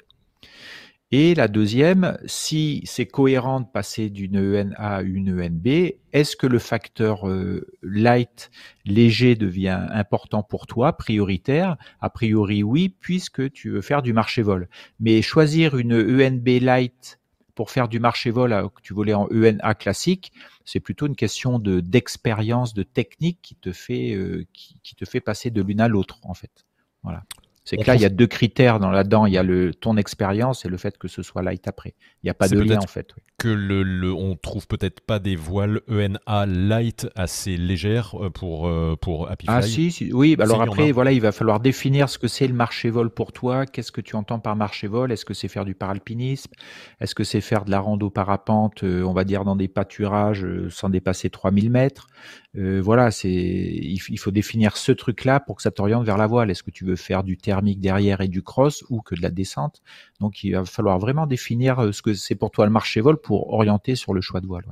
[1.15, 5.67] Et la deuxième, si c'est cohérent de passer d'une ENA à une ENB,
[6.12, 8.49] est-ce que le facteur euh, light,
[8.84, 11.78] léger, devient important pour toi, prioritaire?
[12.02, 14.67] A priori, oui, puisque tu veux faire du marché-vol.
[14.99, 17.19] Mais choisir une ENB light
[17.54, 20.32] pour faire du marché-vol alors que tu volais en ENA classique,
[20.65, 25.21] c'est plutôt une question de d'expérience, de technique qui te fait euh, qui, te fait
[25.21, 26.65] passer de l'une à l'autre en fait.
[27.04, 27.23] Voilà.
[27.65, 29.26] C'est que là, il y a deux critères dans là-dedans.
[29.26, 31.93] Il y a le ton expérience et le fait que ce soit light après.
[32.21, 33.15] Il n'y a pas de lien en fait.
[33.38, 38.67] Que le, le, on trouve peut-être pas des voiles ENA light assez légères euh, pour
[38.67, 40.36] euh, pour Happy Ah si, oui.
[40.36, 43.32] Bah alors après, voilà, il va falloir définir ce que c'est le marché vol pour
[43.32, 43.65] toi.
[43.65, 45.12] Qu'est-ce que tu entends par marché vol?
[45.12, 46.52] Est-ce que c'est faire du paralpinisme?
[46.99, 50.45] Est-ce que c'est faire de la rando parapente, euh, on va dire dans des pâturages
[50.69, 52.08] sans dépasser 3000 mètres?
[52.55, 56.51] Euh, voilà, c'est il, faut définir ce truc-là pour que ça t'oriente vers la voile.
[56.51, 59.31] Est-ce que tu veux faire du thermique derrière et du cross ou que de la
[59.31, 59.81] descente?
[60.19, 63.17] Donc il va falloir vraiment définir euh, ce que c'est pour toi le marché vol
[63.17, 64.65] pour orienter sur le choix de voile.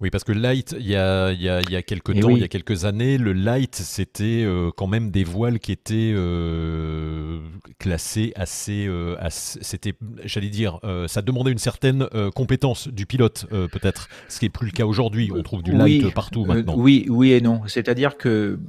[0.00, 2.20] Oui, parce que light, il y a, il y a, il y a quelques eh
[2.20, 5.72] temps, il y a quelques années, le light, c'était euh, quand même des voiles qui
[5.72, 7.40] étaient euh,
[7.80, 14.38] classées assez, euh, c'était, j'allais dire, ça demandait une certaine compétence du pilote, peut-être, ce
[14.38, 15.30] qui n'est plus le cas aujourd'hui.
[15.34, 16.74] On trouve du light partout maintenant.
[16.76, 17.62] oui, oui et non.
[17.66, 18.60] C'est-à-dire que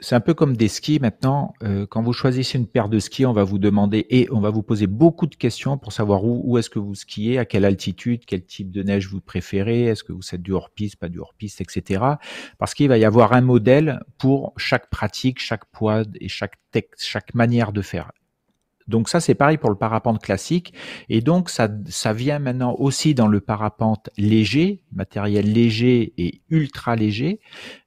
[0.00, 1.54] c'est un peu comme des skis maintenant.
[1.62, 4.50] Euh, quand vous choisissez une paire de skis, on va vous demander et on va
[4.50, 8.24] vous poser beaucoup de questions pour savoir où, est-ce que vous skiez, à quelle altitude,
[8.26, 11.60] quel type de neige vous préférez, est-ce que vous êtes du hors-piste, pas du hors-piste,
[11.60, 12.02] etc.
[12.58, 17.04] Parce qu'il va y avoir un modèle pour chaque pratique, chaque poids et chaque texte,
[17.04, 18.10] chaque manière de faire.
[18.90, 20.74] Donc ça, c'est pareil pour le parapente classique.
[21.08, 26.96] Et donc, ça, ça vient maintenant aussi dans le parapente léger, matériel léger et ultra
[26.96, 27.40] léger,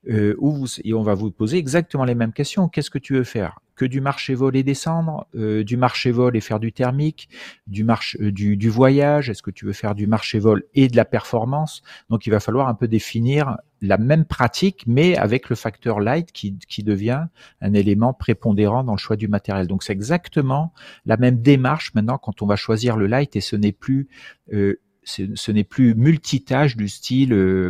[0.10, 2.68] euh, où et on va vous poser exactement les mêmes questions.
[2.70, 3.60] Qu'est-ce que tu veux faire?
[3.76, 7.28] Que du marché vol et descendre, euh, du marché vol et faire du thermique,
[7.68, 10.88] du, marché, euh, du, du voyage, est-ce que tu veux faire du marché vol et
[10.88, 11.82] de la performance?
[12.10, 16.32] Donc il va falloir un peu définir la même pratique, mais avec le facteur light
[16.32, 17.26] qui, qui devient
[17.60, 19.68] un élément prépondérant dans le choix du matériel.
[19.68, 20.74] Donc c'est exactement
[21.06, 24.08] la même démarche maintenant quand on va choisir le light et ce n'est plus
[24.54, 27.70] euh, ce n'est plus multitâche du style euh,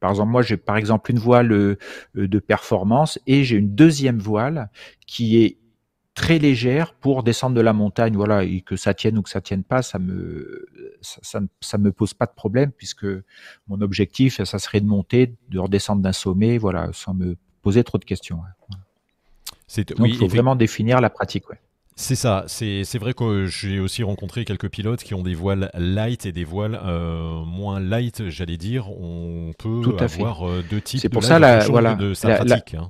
[0.00, 1.78] par exemple, moi, j'ai par exemple une voile euh,
[2.14, 4.70] de performance et j'ai une deuxième voile
[5.06, 5.58] qui est
[6.16, 9.42] très légère pour descendre de la montagne, voilà, et que ça tienne ou que ça
[9.42, 10.66] tienne pas, ça me
[11.02, 13.06] ça, ça, me pose pas de problème puisque
[13.68, 17.98] mon objectif, ça serait de monter, de redescendre d'un sommet, voilà, sans me poser trop
[17.98, 18.40] de questions.
[19.68, 21.60] C'est Donc, il faut vraiment définir la pratique, ouais.
[21.98, 26.26] C'est ça, c'est vrai que j'ai aussi rencontré quelques pilotes qui ont des voiles light
[26.26, 28.90] et des voiles euh, moins light, j'allais dire.
[28.90, 32.74] On peut avoir euh, deux types pour de, ça, la, voilà, de sa pratique.
[32.74, 32.88] Hein.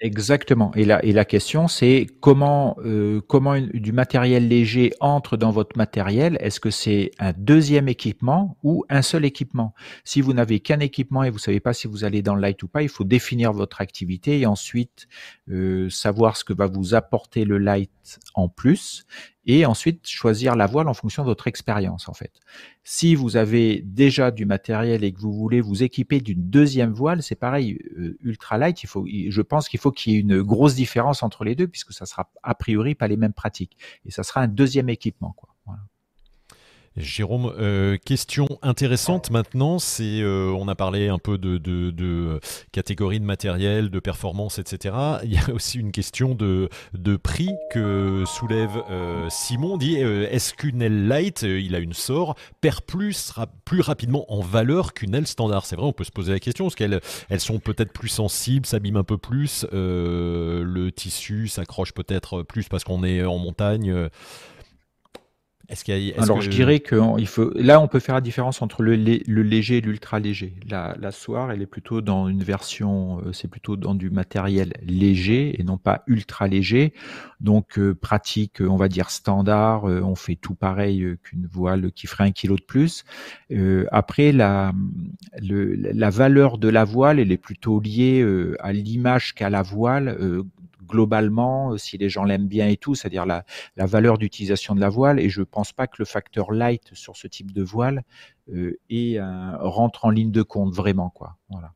[0.00, 0.72] Exactement.
[0.74, 5.76] Et la, et la question, c'est comment, euh, comment du matériel léger entre dans votre
[5.78, 6.36] matériel?
[6.40, 9.72] Est-ce que c'est un deuxième équipement ou un seul équipement?
[10.04, 12.60] Si vous n'avez qu'un équipement et vous savez pas si vous allez dans le light
[12.64, 15.06] ou pas, il faut définir votre activité et ensuite
[15.48, 17.90] euh, savoir ce que va vous apporter le light
[18.34, 19.06] en plus
[19.46, 22.32] et ensuite choisir la voile en fonction de votre expérience en fait.
[22.82, 27.22] Si vous avez déjà du matériel et que vous voulez vous équiper d'une deuxième voile,
[27.22, 30.74] c'est pareil, euh, ultralight, il faut, je pense qu'il faut qu'il y ait une grosse
[30.74, 33.76] différence entre les deux puisque ça sera a priori pas les mêmes pratiques
[34.06, 35.53] et ça sera un deuxième équipement quoi.
[36.96, 42.38] Jérôme, euh, question intéressante maintenant, c'est euh, on a parlé un peu de, de, de,
[42.70, 44.94] catégorie de matériel, de performance, etc.
[45.24, 49.76] Il y a aussi une question de, de prix que soulève euh, Simon.
[49.76, 53.32] Dit est-ce qu'une aile light, il a une sort, perd plus,
[53.64, 55.66] plus rapidement en valeur qu'une aile standard?
[55.66, 58.66] C'est vrai, on peut se poser la question parce qu'elles elles sont peut-être plus sensibles,
[58.66, 64.10] s'abîment un peu plus, le tissu s'accroche peut-être plus parce qu'on est en montagne.
[66.18, 69.42] Alors je dirais que il faut là on peut faire la différence entre le, le
[69.42, 70.54] léger et l'ultra léger.
[70.68, 71.10] La, la
[71.52, 75.78] elle est plutôt dans une version euh, c'est plutôt dans du matériel léger et non
[75.78, 76.92] pas ultra léger.
[77.40, 82.06] Donc euh, pratique on va dire standard, euh, on fait tout pareil qu'une voile qui
[82.06, 83.04] ferait un kilo de plus.
[83.90, 84.72] après la
[85.40, 88.24] le, la valeur de la voile elle est plutôt liée
[88.60, 90.44] à l'image qu'a la voile
[90.94, 93.44] globalement, euh, si les gens l'aiment bien et tout, c'est-à-dire la,
[93.76, 95.18] valeur d'utilisation de la voile.
[95.18, 98.04] Et je pense pas que le facteur light sur ce type de voile
[98.52, 98.76] euh,
[99.58, 101.36] rentre en ligne de compte vraiment, quoi.
[101.50, 101.72] Voilà.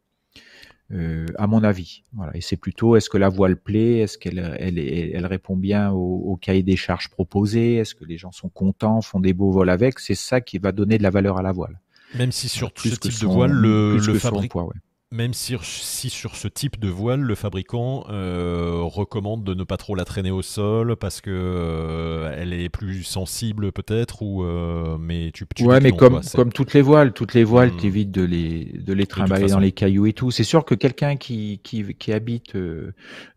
[0.91, 2.05] Euh, à mon avis.
[2.13, 2.35] Voilà.
[2.35, 6.39] Et c'est plutôt est-ce que la voile plaît, est-ce qu'elle elle, elle, répond bien au,
[6.41, 9.99] cahier des charges proposé, est-ce que les gens sont contents, font des beaux vols avec,
[9.99, 11.81] c'est ça qui va donner de la valeur à la voile.
[12.15, 14.71] Même si sur ce type de voile, le, le fabricant,
[15.11, 19.79] même si, si, sur ce type de voile, le fabricant euh, recommande de ne pas
[19.79, 24.99] trop la traîner au sol parce que euh, elle est plus sensible peut-être ou euh,
[25.01, 27.81] mais tu, tu ouais mais comme comme toutes les voiles, toutes les voiles, tu hmm.
[27.81, 30.31] t'évites de les de les trimballer dans les cailloux et tout.
[30.31, 32.57] C'est sûr que quelqu'un qui, qui qui habite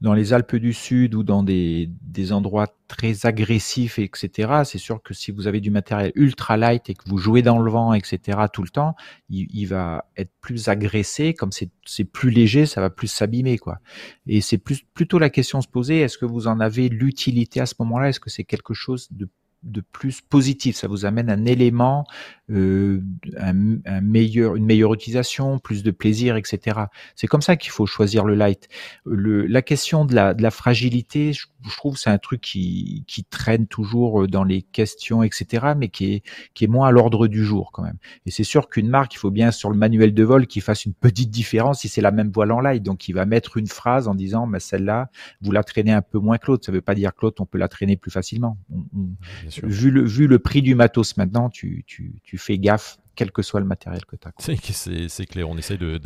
[0.01, 4.63] dans les Alpes du Sud ou dans des des endroits très agressifs, etc.
[4.65, 7.59] C'est sûr que si vous avez du matériel ultra light et que vous jouez dans
[7.59, 8.37] le vent, etc.
[8.51, 8.95] tout le temps,
[9.29, 11.33] il, va être plus agressé.
[11.33, 13.79] Comme c'est plus léger, ça va plus s'abîmer, quoi.
[14.27, 17.61] Et c'est plus plutôt la question de se poser est-ce que vous en avez l'utilité
[17.61, 18.09] à ce moment-là?
[18.09, 19.29] Est-ce que c'est quelque chose de
[19.63, 20.75] de plus positif.
[20.75, 22.05] Ça vous amène un élément,
[22.49, 23.01] euh,
[23.37, 23.53] un,
[24.01, 26.81] meilleur, une meilleure utilisation, plus de plaisir, etc.
[27.15, 28.67] C'est comme ça qu'il faut choisir le light.
[29.05, 31.45] Le, la question de la, de la fragilité, je,
[31.77, 35.73] trouve, c'est un truc qui, qui traîne toujours dans les questions, etc.
[35.77, 37.97] Mais qui est, qui est moins à l'ordre du jour quand même.
[38.25, 40.85] Et c'est sûr qu'une marque, il faut bien sur le manuel de vol qu'il fasse
[40.85, 42.81] une petite différence si c'est la même voile en light.
[42.83, 45.09] Donc, il va mettre une phrase en disant, mais celle-là,
[45.41, 46.65] vous la traînez un peu moins que l'autre.
[46.65, 48.57] Ça veut pas dire que l'autre, on peut la traîner plus facilement.
[49.63, 53.41] Vu le, vu le prix du matos maintenant, tu, tu, tu fais gaffe quel que
[53.41, 55.07] soit le matériel que tu as.
[55.07, 55.99] C'est clair, on essaye de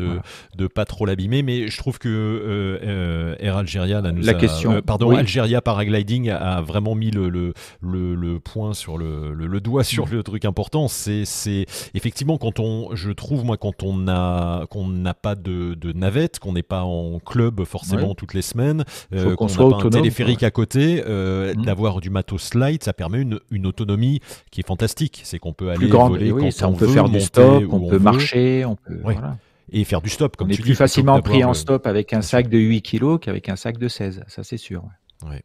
[0.55, 4.33] de pas trop l'abîmer, mais je trouve que euh, euh Air Algeria, là, nous la
[4.33, 9.61] question, euh, pardon, Algeria Paragliding a, vraiment mis le, le, le, point sur le, le,
[9.61, 10.87] doigt sur le truc important.
[10.87, 15.91] C'est effectivement quand on, je trouve moi, quand on a qu'on n'a pas de, de
[15.93, 19.89] navette, qu'on n'est pas en club forcément toutes les semaines, euh, qu'on n'a pas un
[19.89, 21.63] téléphérique à côté, mmh.
[21.63, 24.19] d'avoir du matos light, ça permet une, une autonomie
[24.51, 25.21] qui est fantastique.
[25.23, 28.75] C'est qu'on peut aller voler quand on, veut faire du stop, on, peut marcher, on
[28.75, 28.99] peut.
[29.01, 29.38] Voilà.
[29.71, 32.49] Et faire du stop, comme on est plus facilement pris en stop avec un sac
[32.49, 34.84] de 8 kg qu'avec un sac de 16, ça c'est sûr.
[35.23, 35.41] Ouais.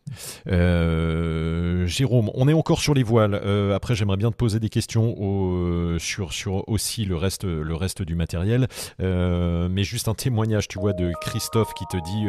[0.48, 3.34] Euh, Jérôme, on est encore sur les voiles.
[3.34, 7.74] Euh, après, j'aimerais bien te poser des questions au, sur, sur aussi le reste, le
[7.74, 8.66] reste du matériel.
[9.00, 12.28] Euh, mais juste un témoignage, tu vois, de Christophe qui te dit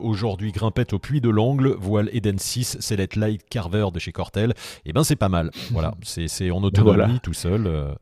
[0.00, 4.50] aujourd'hui grimpette au puits de l'angle, voile Eden 6, Select Light Carver de chez Cortel.
[4.50, 5.50] Et eh ben, c'est pas mal.
[5.70, 7.96] Voilà, c'est en autonomie tout seul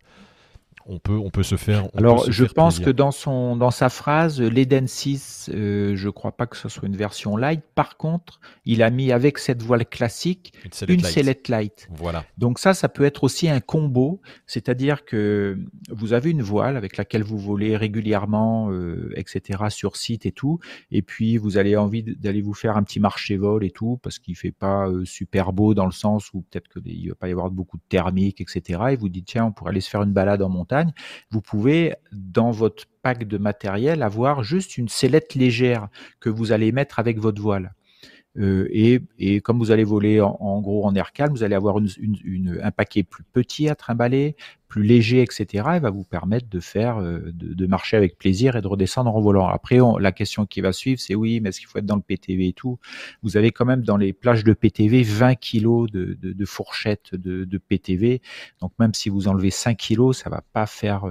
[0.86, 1.88] on peut, on peut se faire.
[1.96, 6.32] Alors, je pense que dans, son, dans sa phrase, l'Eden 6, euh, je ne crois
[6.32, 7.62] pas que ce soit une version light.
[7.74, 10.52] Par contre, il a mis avec cette voile classique
[10.88, 11.88] une Select, light.
[11.90, 12.24] Voilà.
[12.38, 15.58] Donc ça, ça peut être aussi un combo, c'est-à-dire que
[15.90, 19.64] vous avez une voile avec laquelle vous volez régulièrement, euh, etc.
[19.68, 20.58] sur site et tout,
[20.90, 24.18] et puis vous avez envie d'aller vous faire un petit marché vol et tout, parce
[24.18, 27.32] qu'il fait pas euh, super beau dans le sens où peut-être qu'il va pas y
[27.32, 28.80] avoir beaucoup de thermique, etc.
[28.90, 30.71] Et vous dites tiens, on pourrait aller se faire une balade en montagne
[31.30, 35.88] vous pouvez, dans votre pack de matériel, avoir juste une sellette légère
[36.20, 37.74] que vous allez mettre avec votre voile.
[38.38, 42.70] Euh, et, comme vous allez voler en, gros en air calme, vous allez avoir un
[42.70, 44.36] paquet plus petit à trimballer,
[44.72, 45.44] plus léger, etc.
[45.76, 49.20] Et va vous permettre de faire, de, de, marcher avec plaisir et de redescendre en
[49.20, 49.46] volant.
[49.46, 52.00] Après, la question qui va suivre, c'est oui, mais est-ce qu'il faut être dans le
[52.00, 52.78] PTV et tout?
[53.22, 57.14] Vous avez quand même dans les plages de PTV 20 kilos de, de, de fourchettes
[57.14, 58.22] de, de, PTV.
[58.62, 61.04] Donc même si vous enlevez 5 kilos, ça va pas faire,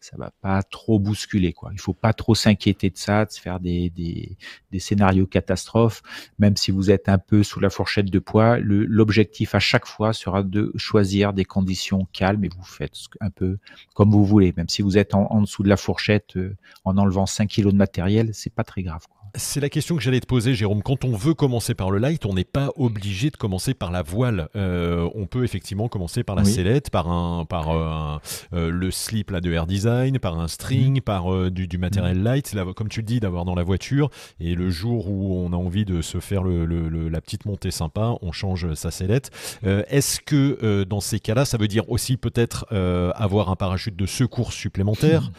[0.00, 1.52] ça va pas trop bousculer.
[1.52, 1.72] Quoi.
[1.74, 4.38] Il faut pas trop s'inquiéter de ça, de faire des, des,
[4.72, 6.02] des scénarios catastrophes.
[6.38, 10.14] Même si vous êtes un peu sous la fourchette de poids, l'objectif à chaque fois
[10.14, 12.85] sera de choisir des conditions calmes et vous faites
[13.20, 13.58] un peu
[13.94, 14.52] comme vous voulez.
[14.56, 17.78] Même si vous êtes en, dessous de la fourchette euh, en enlevant 5 kilos de
[17.78, 19.06] matériel, c'est pas très grave.
[19.34, 20.82] C'est la question que j'allais te poser, Jérôme.
[20.82, 24.02] Quand on veut commencer par le light, on n'est pas obligé de commencer par la
[24.02, 24.48] voile.
[24.56, 28.18] Euh, on peut effectivement commencer par la sellette, par un, par euh,
[28.54, 31.00] euh, le slip là de Air Design, par un string, mhm.
[31.00, 32.24] par du, du, matériel mhm.
[32.24, 32.52] light.
[32.54, 34.10] Là, comme tu le dis, d'avoir dans la voiture.
[34.40, 37.70] Et le jour où on a envie de se faire le, le, la petite montée
[37.70, 39.30] sympa, on change sa sellette.
[39.62, 42.66] Est-ce que dans ces cas-là, ça veut dire aussi peut-être
[43.14, 45.30] avoir un parachute de secours supplémentaire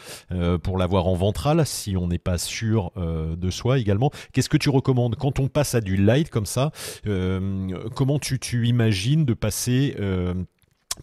[0.63, 4.11] pour l'avoir en ventral si on n'est pas sûr de soi également.
[4.33, 6.71] Qu'est-ce que tu recommandes quand on passe à du light comme ça
[7.07, 10.33] euh, Comment tu, tu, imagines de passer euh,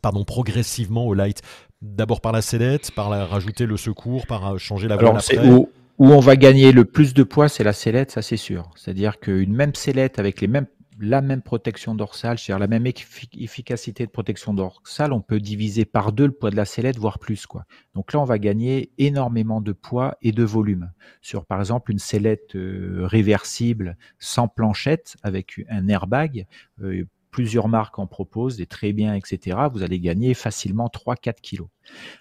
[0.03, 1.43] pardon, progressivement au light?
[1.83, 5.47] D'abord par la sellette, par la, rajouter le secours, par changer la voile après?
[5.47, 8.71] où, où on va gagner le plus de poids, c'est la sellette, ça c'est sûr.
[8.77, 10.67] C'est-à-dire qu'une même sellette avec les mêmes
[10.99, 16.13] la même protection dorsale, c'est-à-dire la même efficacité de protection dorsale, on peut diviser par
[16.13, 17.47] deux le poids de la sellette, voire plus.
[17.47, 17.65] Quoi.
[17.95, 20.93] Donc là, on va gagner énormément de poids et de volume.
[21.23, 26.47] Sur, par exemple, une sellette euh, réversible sans planchette avec un airbag,
[26.83, 27.05] euh,
[27.35, 29.59] plusieurs marques en proposent, des très bien, etc.
[29.73, 31.67] Vous allez gagner facilement 3-4 kilos.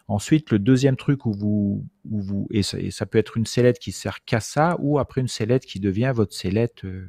[0.08, 3.92] Ensuite, le deuxième truc où vous, où vous et ça, peut être une sellette qui
[3.92, 7.08] sert qu'à ça, ou après une sellette qui devient votre sellette euh,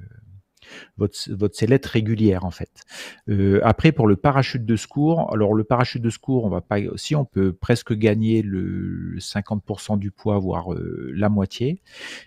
[0.97, 2.85] votre, votre sellette régulière en fait.
[3.29, 6.79] Euh, après pour le parachute de secours, alors le parachute de secours, on va pas,
[6.97, 11.83] si on peut presque gagner le 50% du poids, voire euh, la moitié.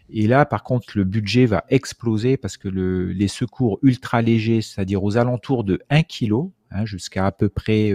[0.09, 4.61] Et là, par contre, le budget va exploser parce que le, les secours ultra légers,
[4.61, 7.93] c'est-à-dire aux alentours de 1 kg, Hein, jusqu'à à peu près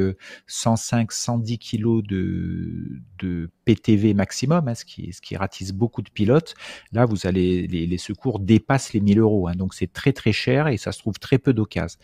[0.49, 6.09] 105-110 euh, kilos de, de PTV maximum, hein, ce, qui, ce qui ratisse beaucoup de
[6.09, 6.55] pilotes.
[6.93, 10.33] Là, vous allez les, les secours dépassent les 1000 euros, hein, donc c'est très très
[10.33, 11.99] cher et ça se trouve très peu d'occasion.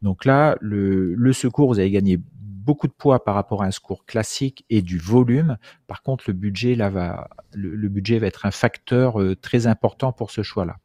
[0.00, 2.20] Donc là, le, le secours, vous allez gagner
[2.62, 5.58] beaucoup de poids par rapport à un secours classique et du volume.
[5.88, 9.66] Par contre, le budget là va, le, le budget va être un facteur euh, très
[9.66, 10.76] important pour ce choix-là.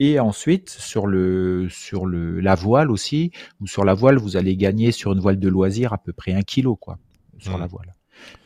[0.00, 4.56] Et ensuite, sur, le, sur le, la voile aussi, ou sur la voile, vous allez
[4.56, 6.98] gagner sur une voile de loisir à peu près un kilo, quoi,
[7.38, 7.68] sur la mmh.
[7.68, 7.94] voile.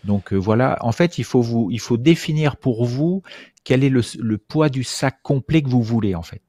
[0.05, 3.23] Donc euh, voilà, en fait, il faut, vous, il faut définir pour vous
[3.65, 6.43] quel est le, le, poids du sac complet que vous voulez, en fait.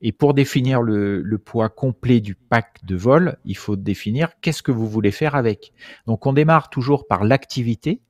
[0.00, 4.62] Et pour définir le, le, poids complet du pack de vol, il faut définir qu'est-ce
[4.62, 5.72] que vous voulez faire avec.
[6.06, 8.00] Donc on démarre toujours par l'activité.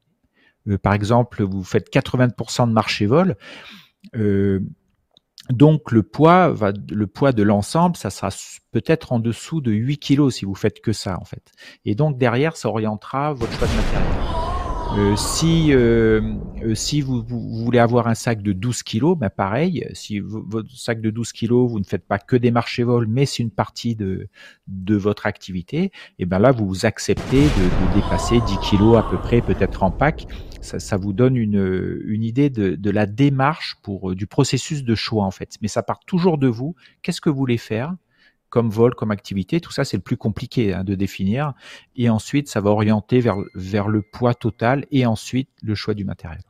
[0.68, 3.37] Euh, par exemple, vous faites 80% de marché-vol.
[4.16, 4.61] Euh,
[5.51, 8.31] donc le poids va, le poids de l'ensemble, ça sera
[8.73, 11.53] peut-être en dessous de 8 kilos si vous faites que ça en fait.
[11.85, 14.48] Et donc derrière, ça orientera votre choix de matériel.
[14.96, 16.20] Euh, si euh,
[16.62, 21.03] euh, si vous, voulez avoir un sac de 12 kilos, ben pareil, si votre sac
[21.03, 23.94] de 12 kilos, vous ne faites pas que des marchés vols, mais c'est une partie
[23.94, 24.29] de,
[24.66, 29.18] de votre activité, et ben là, vous acceptez de, de dépasser 10 kilos à peu
[29.18, 30.27] près, peut-être en pack.
[30.62, 34.94] Ça, ça, vous donne une, une idée de, de la démarche pour du processus de
[34.94, 35.57] choix en fait.
[35.62, 36.74] Mais ça part toujours de vous.
[37.03, 37.94] Qu'est-ce que vous voulez faire?
[38.51, 39.61] Comme vol, comme activité.
[39.61, 41.53] Tout ça, c'est le plus compliqué hein, de définir.
[41.97, 46.05] Et ensuite, ça va orienter vers, vers le poids total et ensuite le choix du
[46.05, 46.41] matériel.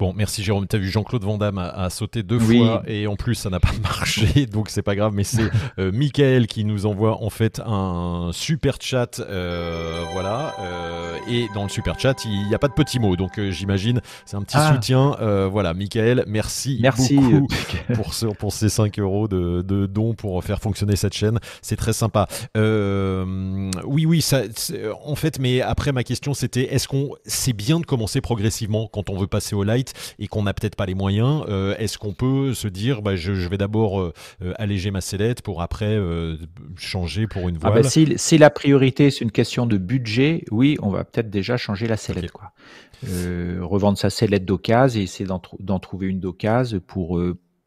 [0.00, 0.66] Bon, merci Jérôme.
[0.66, 3.60] Tu as vu Jean-Claude Van Damme a, sauté deux fois et en plus ça n'a
[3.60, 5.12] pas marché, donc c'est pas grave.
[5.14, 10.54] Mais c'est euh, Michael qui nous envoie en fait un super chat, euh, voilà.
[10.60, 14.00] Euh, et dans le super chat, il n'y a pas de petits mots, donc j'imagine
[14.24, 14.72] c'est un petit ah.
[14.72, 15.16] soutien.
[15.50, 17.46] Voilà, Michael, merci, merci beaucoup
[17.94, 21.38] pour, ce, pour ces 5 euros de, de dons pour faire fonctionner cette chaîne.
[21.60, 22.26] C'est très sympa.
[22.56, 24.42] oui, oui, ça,
[25.04, 29.10] en fait, mais après ma question c'était est-ce qu'on c'est bien de commencer progressivement quand
[29.10, 32.12] on veut passer au light et qu'on n'a peut-être pas les moyens, euh, est-ce qu'on
[32.12, 35.98] peut se dire bah, je, vais d'abord euh, euh, alléger ma sellette pour après
[36.76, 37.82] changer pour une ah, voile?
[37.82, 41.86] bah, si, la priorité c'est une question de budget, oui, on va peut-être déjà changer
[41.86, 42.30] la sellette.
[42.30, 42.52] Quoi.
[43.02, 47.20] revendre sa sellette d'occasion et essayer d'en, trouver une d'occasion pour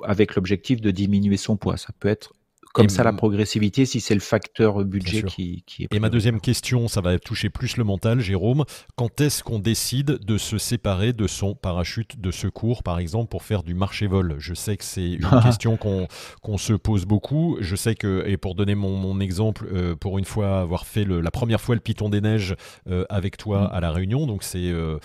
[0.04, 1.78] avec l'objectif de diminuer son poids.
[1.78, 2.34] Ça peut être
[2.74, 5.94] comme ça la progressivité si c'est le facteur budget qui, qui, est.
[5.94, 8.66] Et ma deuxième question, ça va toucher plus le mental, Jérôme.
[8.96, 13.44] Quand est-ce qu'on décide de se séparer de son parachute de secours, par exemple, pour
[13.44, 17.58] faire du marché-vol Je sais que c'est une question qu'on se pose beaucoup.
[17.62, 21.04] Je sais que, et pour donner mon, mon exemple, euh, pour une fois avoir fait
[21.04, 22.56] le, la première fois le Piton des Neiges
[22.90, 23.70] euh, avec toi mm.
[23.76, 24.98] à La Réunion, donc c'est euh,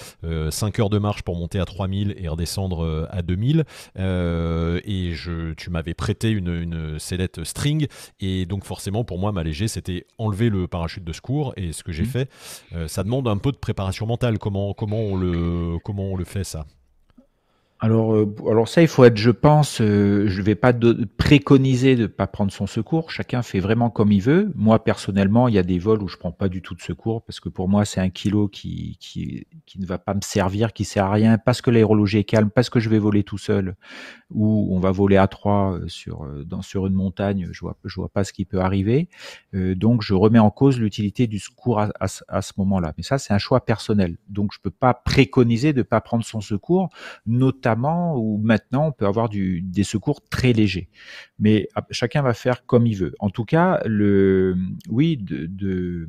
[0.51, 3.65] 5 heures de marche pour monter à 3000 et redescendre à 2000.
[3.97, 7.87] et je, tu m'avais prêté une, une sellette string.
[8.21, 11.53] Et donc forcément, pour moi, m'alléger, c'était enlever le parachute de secours.
[11.57, 12.07] Et ce que j'ai mmh.
[12.07, 12.31] fait,
[12.75, 14.39] euh, ça demande un peu de préparation mentale.
[14.39, 16.67] Comment, comment, on, le, comment on le fait ça?
[17.81, 20.73] Alors, euh, alors ça, il faut être, je pense, euh, je vais pas
[21.17, 23.13] préconiser de pas prendre son secours.
[23.13, 24.51] Chacun fait vraiment comme il veut.
[24.57, 27.23] Moi, personnellement, il y a des vols où je prends pas du tout de secours
[27.23, 30.73] parce que pour moi, c'est un kilo qui, qui, qui ne va pas me servir,
[30.73, 33.39] qui sert à rien, parce que l'aérologie est calme, parce que je vais voler tout
[33.39, 33.77] seul,
[34.31, 37.49] ou on va voler à trois euh, sur dans sur une montagne.
[37.53, 39.09] Je vois, je vois pas ce qui peut arriver.
[39.53, 42.93] donc, je remets en cause l'utilité du secours à, à, ce moment-là.
[42.97, 44.17] Mais ça, c'est un choix personnel.
[44.29, 46.89] Donc, je peux pas préconiser de pas prendre son secours,
[47.25, 50.89] notamment ou maintenant on peut avoir des secours très légers.
[51.39, 53.15] Mais ah, chacun va faire comme il veut.
[53.21, 54.57] En tout cas, le,
[54.89, 56.09] oui, de, de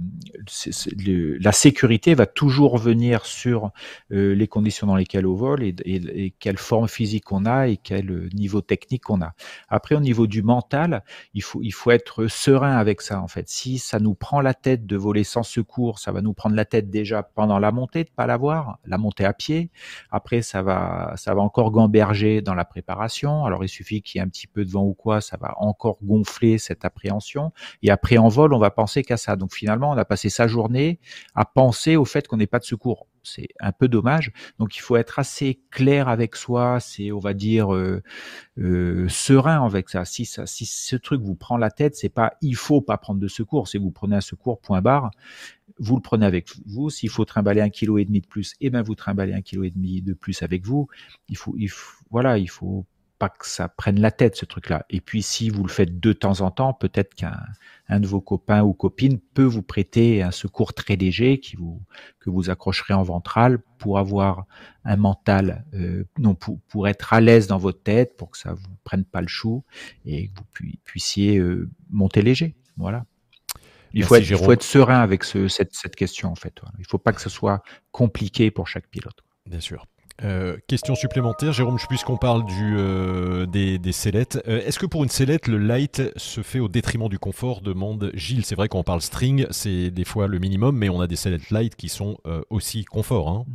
[1.39, 3.71] la sécurité va toujours venir sur
[4.11, 7.77] euh, les conditions dans lesquelles on vole et, et, quelle forme physique on a et
[7.77, 9.33] quel niveau technique on a.
[9.67, 11.03] Après, au niveau du mental,
[11.33, 13.49] il faut, il faut être serein avec ça en fait.
[13.49, 16.65] Si ça nous prend la tête de voler sans secours, ça va nous prendre la
[16.65, 19.69] tête déjà pendant la montée de pas l'avoir, la montée à pied.
[20.11, 23.43] Après, ça va, ça va encore gamberger dans la préparation.
[23.43, 25.55] Alors il suffit qu'il y ait un petit peu de vent ou quoi, ça va
[25.57, 27.51] encore gonfler cette appréhension.
[27.81, 29.35] Et après en vol, on va penser qu'à ça.
[29.35, 30.99] Donc finalement, on a passé sa journée
[31.33, 34.31] à penser au fait qu'on n'ait pas de secours c'est un peu dommage.
[34.59, 38.01] Donc il faut être assez clair avec soi, c'est on va dire euh,
[38.57, 40.05] euh, serein avec ça.
[40.05, 43.19] Si ça, si ce truc vous prend la tête, c'est pas il faut pas prendre
[43.19, 43.67] de secours.
[43.67, 45.11] Si vous prenez un secours, point barre,
[45.79, 46.89] vous le prenez avec vous.
[46.89, 49.63] S'il faut trimballer un kilo et demi de plus, eh ben vous trimballez un kilo
[49.63, 50.87] et demi de plus avec vous.
[51.27, 52.85] Il faut, il faut voilà, il faut
[53.19, 54.85] pas que ça prenne la tête ce truc-là.
[54.89, 57.37] Et puis si vous le faites de temps en temps, peut-être qu'un
[57.89, 61.81] un de vos copains ou copines peut vous prêter un secours très léger qui vous
[62.19, 64.45] que vous accrocherez en ventral pour avoir
[64.85, 68.53] un mental euh, non pour, pour être à l'aise dans votre tête, pour que ça
[68.53, 69.63] vous prenne pas le chou
[70.05, 72.55] et que vous puissiez euh, monter léger.
[72.77, 73.05] Voilà.
[73.91, 76.61] Il faut, être, il faut, être, serein avec ce, cette, cette, question en fait.
[76.77, 79.23] Il ne faut pas que ce soit compliqué pour chaque pilote.
[79.47, 79.87] Bien sûr.
[80.23, 85.03] Euh, question supplémentaire, Jérôme, puisqu'on parle du, euh, des, des sellettes, euh, est-ce que pour
[85.03, 88.43] une sellette, le light se fait au détriment du confort demande Gilles.
[88.43, 91.51] C'est vrai qu'on parle string, c'est des fois le minimum, mais on a des sellettes
[91.51, 92.17] light qui sont
[92.49, 93.29] aussi confort.
[93.29, 93.45] Hein.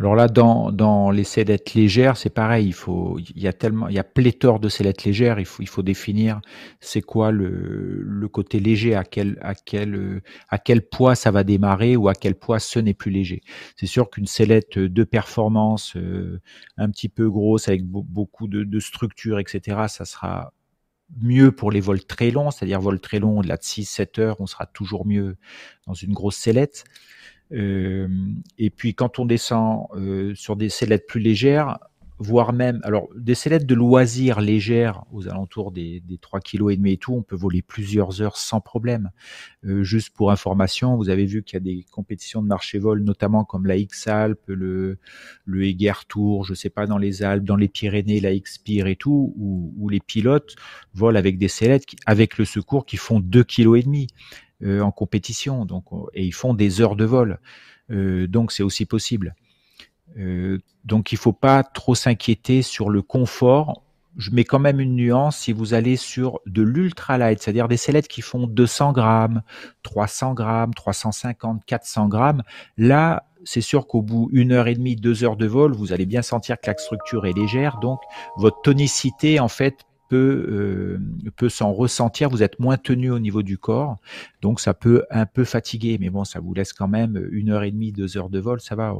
[0.00, 2.66] Alors là, dans, dans les sellettes légères, c'est pareil.
[2.66, 5.38] Il faut, il y a tellement, il y a pléthore de sellettes légères.
[5.38, 6.40] Il faut, il faut définir
[6.80, 11.44] c'est quoi le, le côté léger, à quel, à quel, à quel poids ça va
[11.44, 13.42] démarrer ou à quel poids ce n'est plus léger.
[13.76, 16.40] C'est sûr qu'une sellette de performance, euh,
[16.78, 20.54] un petit peu grosse avec beaucoup de, de structure, etc., ça sera
[21.20, 24.46] mieux pour les vols très longs, c'est-à-dire vols très longs, au-delà de 6-7 heures, on
[24.46, 25.36] sera toujours mieux
[25.86, 26.84] dans une grosse sellette.
[27.52, 28.08] Euh,
[28.58, 31.78] et puis quand on descend euh, sur des sellettes plus légères,
[32.20, 36.76] voire même, alors des sellettes de loisirs légères aux alentours des, des 3 kg et
[36.76, 39.10] demi et tout, on peut voler plusieurs heures sans problème.
[39.64, 43.02] Euh, juste pour information, vous avez vu qu'il y a des compétitions de marché vol,
[43.02, 44.98] notamment comme la X-Alpes, le,
[45.46, 48.96] le Eger Tour, je sais pas, dans les Alpes, dans les Pyrénées, la X-Pire et
[48.96, 50.56] tout, où, où, les pilotes
[50.92, 54.08] volent avec des sellettes avec le secours qui font 2 kg et demi.
[54.62, 57.38] Euh, en compétition, donc et ils font des heures de vol,
[57.90, 59.34] euh, donc c'est aussi possible.
[60.18, 63.82] Euh, donc il faut pas trop s'inquiéter sur le confort.
[64.18, 67.78] Je mets quand même une nuance si vous allez sur de l'ultra light, c'est-à-dire des
[67.78, 69.40] sellettes qui font 200 grammes,
[69.82, 72.42] 300 grammes, 350, 400 grammes.
[72.76, 76.04] Là, c'est sûr qu'au bout une heure et demie, deux heures de vol, vous allez
[76.04, 78.00] bien sentir que la structure est légère, donc
[78.36, 82.28] votre tonicité en fait peut, euh, peut s'en ressentir.
[82.28, 83.98] Vous êtes moins tenu au niveau du corps,
[84.42, 87.62] donc ça peut un peu fatiguer, mais bon, ça vous laisse quand même une heure
[87.62, 88.94] et demie, deux heures de vol, ça va.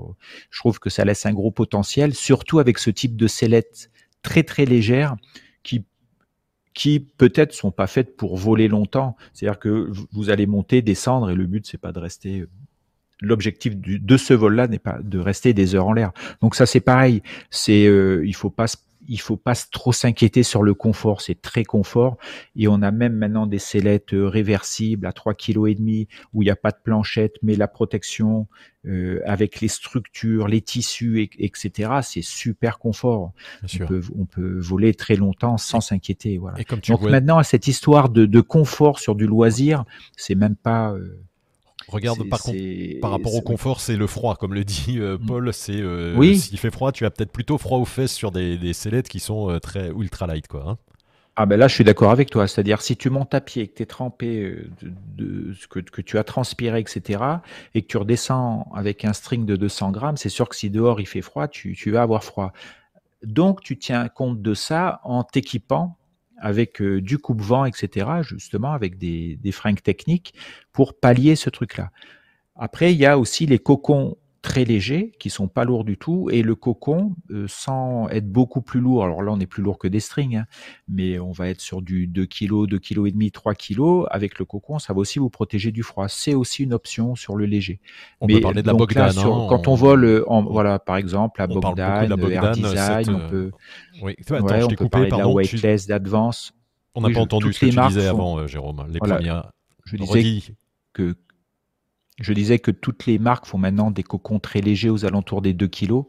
[0.50, 3.90] Je trouve que ça laisse un gros potentiel, surtout avec ce type de sellette
[4.22, 5.16] très très légère
[5.62, 5.84] qui
[6.72, 9.16] qui peut-être sont pas faites pour voler longtemps.
[9.32, 12.46] C'est-à-dire que vous allez monter, descendre, et le but c'est pas de rester
[13.20, 16.12] l'objectif de ce vol-là n'est pas de rester des heures en l'air.
[16.40, 17.22] Donc ça c'est pareil.
[17.50, 18.66] C'est euh, il faut pas
[19.11, 22.16] il faut pas trop s'inquiéter sur le confort, c'est très confort.
[22.54, 26.42] Et on a même maintenant des sellettes euh, réversibles à 3 kg et demi où
[26.42, 28.46] il n'y a pas de planchette, mais la protection
[28.86, 31.90] euh, avec les structures, les tissus, etc.
[32.02, 33.32] C'est super confort.
[33.64, 36.38] On peut, on peut, voler très longtemps sans s'inquiéter.
[36.38, 36.58] Voilà.
[36.88, 39.84] Donc maintenant, à cette histoire de, de, confort sur du loisir,
[40.16, 40.92] c'est même pas.
[40.92, 41.20] Euh,
[41.91, 45.26] Regarde, par contre, par rapport au confort, c'est le froid, comme le dit euh, mm.
[45.26, 45.53] Paul.
[45.53, 46.38] C'est euh, oui.
[46.38, 49.20] s'il fait froid, tu as peut-être plutôt froid aux fesses sur des, des sellettes qui
[49.20, 50.64] sont euh, très ultra light, quoi.
[50.66, 50.78] Hein.
[51.36, 52.47] Ah ben là, je suis d'accord avec toi.
[52.47, 54.57] C'est-à-dire, si tu montes à pied, que tu es trempé,
[55.16, 57.22] de, que, que, tu as transpiré, etc.,
[57.74, 61.01] et que tu redescends avec un string de 200 grammes, c'est sûr que si dehors
[61.01, 62.53] il fait froid, tu, tu vas avoir froid.
[63.22, 65.97] Donc, tu tiens compte de ça en t'équipant
[66.41, 70.34] avec euh, du coupe-vent, etc., justement, avec des, des fringues techniques
[70.72, 71.91] pour pallier ce truc-là.
[72.57, 76.28] Après, il y a aussi les cocons très légers, qui sont pas lourds du tout,
[76.30, 79.78] et le cocon, euh, sans être beaucoup plus lourd, alors là on est plus lourd
[79.78, 80.47] que des strings, hein,
[80.88, 84.38] mais on va être sur du 2 kg, 2 kg et demi, 3 kg, avec
[84.38, 86.09] le cocon, ça va aussi vous protéger du froid.
[86.09, 87.80] C'est aussi une option sur le léger.
[88.20, 91.41] On mais, peut parler de la Bogdan, hein, quand on vole, en, voilà, par exemple,
[91.41, 93.51] la Bogdan, la Air Design, on peut,
[94.03, 94.14] oui.
[94.20, 96.53] Attends, ouais, on peut coupé, parler de la Weightless, d'Advance.
[96.95, 98.86] On n'a pas entendu ce que tu disais avant, euh, Jérôme.
[98.91, 99.53] Les premières.
[99.84, 100.55] Je disais
[100.93, 101.14] que
[102.21, 105.55] je disais que toutes les marques font maintenant des cocons très légers aux alentours des
[105.55, 106.03] 2 kg.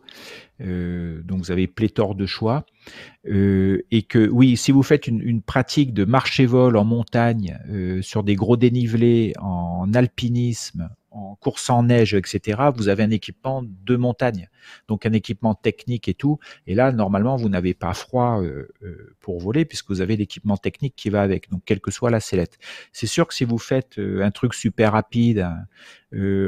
[0.62, 2.66] Euh, donc vous avez pléthore de choix.
[3.28, 8.24] Euh, et que oui, si vous faites une, pratique de marché-vol en montagne, euh, sur
[8.24, 13.96] des gros dénivelés, en alpinisme, en course en neige, etc., vous avez un équipement de
[13.96, 14.50] montagne,
[14.88, 16.40] donc un équipement technique et tout.
[16.68, 20.58] Et là, normalement, vous n'avez pas froid euh, euh, pour voler puisque vous avez l'équipement
[20.58, 22.58] technique qui va avec, donc quelle que soit la sellette.
[22.94, 25.48] C'est sûr que si vous faites euh, un truc super rapide,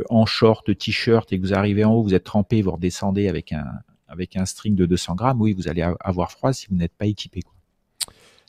[0.10, 3.54] en short, t-shirt, et que vous arrivez en haut, vous êtes trempé, vous redescendez avec
[3.54, 3.66] un
[4.08, 7.08] avec un string de 200 grammes, oui, vous allez avoir froid si vous n'êtes pas
[7.08, 7.42] équipé.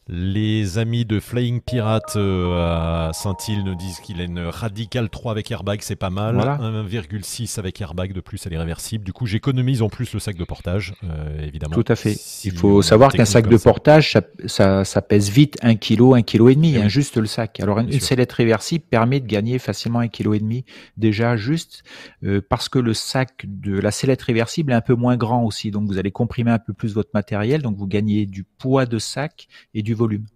[0.07, 5.33] Les amis de Flying Pirate euh, à Saint-Île nous disent qu'il a une Radical 3
[5.33, 6.37] avec airbag, c'est pas mal.
[6.37, 9.03] 1,6 avec airbag de plus, elle est réversible.
[9.03, 11.75] Du coup, j'économise en plus le sac de portage, euh, évidemment.
[11.75, 12.17] Tout à fait.
[12.45, 16.51] Il faut savoir qu'un sac de portage, ça, ça, pèse vite 1 kg, 1 kg
[16.51, 17.61] et demi, eh hein, juste le sac.
[17.61, 20.67] Alors une, sellette réversible permet de gagner facilement 1 kg et demi
[20.99, 21.83] déjà juste
[22.25, 25.71] euh, parce que le sac de la sellette réversible est un peu moins grand aussi,
[25.71, 28.99] donc vous allez comprimer un peu plus votre matériel, donc vous gagnez du poids de
[28.99, 30.27] sac et du volume.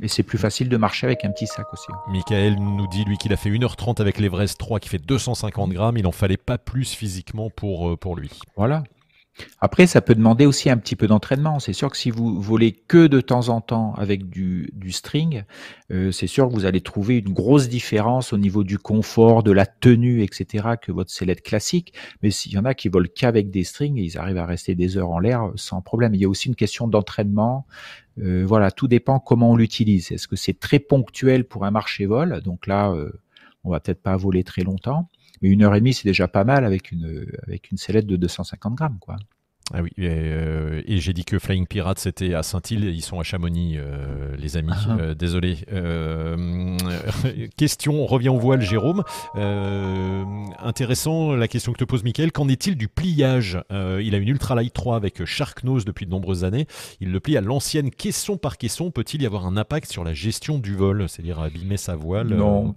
[0.00, 1.88] Et c'est plus facile de marcher avec un petit sac aussi.
[2.08, 5.96] Michael nous dit, lui, qu'il a fait 1h30 avec l'Everest 3 qui fait 250 grammes.
[5.96, 8.30] Il n'en fallait pas plus physiquement pour, euh, pour lui.
[8.56, 8.84] Voilà.
[9.60, 11.58] Après, ça peut demander aussi un petit peu d'entraînement.
[11.58, 15.44] C'est sûr que si vous volez que de temps en temps avec du, du string,
[15.90, 19.52] euh, c'est sûr que vous allez trouver une grosse différence au niveau du confort, de
[19.52, 20.68] la tenue, etc.
[20.80, 21.92] que votre sellette classique.
[22.22, 24.96] Mais s'il y en a qui volent qu'avec des strings, ils arrivent à rester des
[24.96, 26.14] heures en l'air sans problème.
[26.14, 27.66] Il y a aussi une question d'entraînement.
[28.20, 30.12] Euh, voilà, tout dépend comment on l'utilise.
[30.12, 32.40] Est-ce que c'est très ponctuel pour un marché vol?
[32.42, 33.12] Donc là, euh,
[33.64, 35.08] on va peut-être pas voler très longtemps.
[35.42, 38.16] Mais une heure et demie, c'est déjà pas mal avec une, avec une sellette de
[38.16, 39.16] 250 grammes, quoi.
[39.74, 43.22] Ah oui, euh, et, j'ai dit que Flying Pirates c'était à Saint-Île, ils sont à
[43.22, 44.72] Chamonix, euh, les amis.
[44.88, 44.96] Ah.
[44.98, 45.58] Euh, désolé.
[47.56, 49.02] question, on revient au voile, Jérôme.
[49.34, 52.32] intéressant la question que te pose Mickaël.
[52.32, 53.58] Qu'en est-il du pliage?
[53.70, 56.66] Il a une Ultralight 3 avec Shark Nose depuis de nombreuses années.
[57.00, 58.90] Il le plie à l'ancienne caisson par caisson.
[58.90, 62.74] Peut-il y avoir un impact sur la gestion du vol, c'est-à-dire abîmer sa voile Non.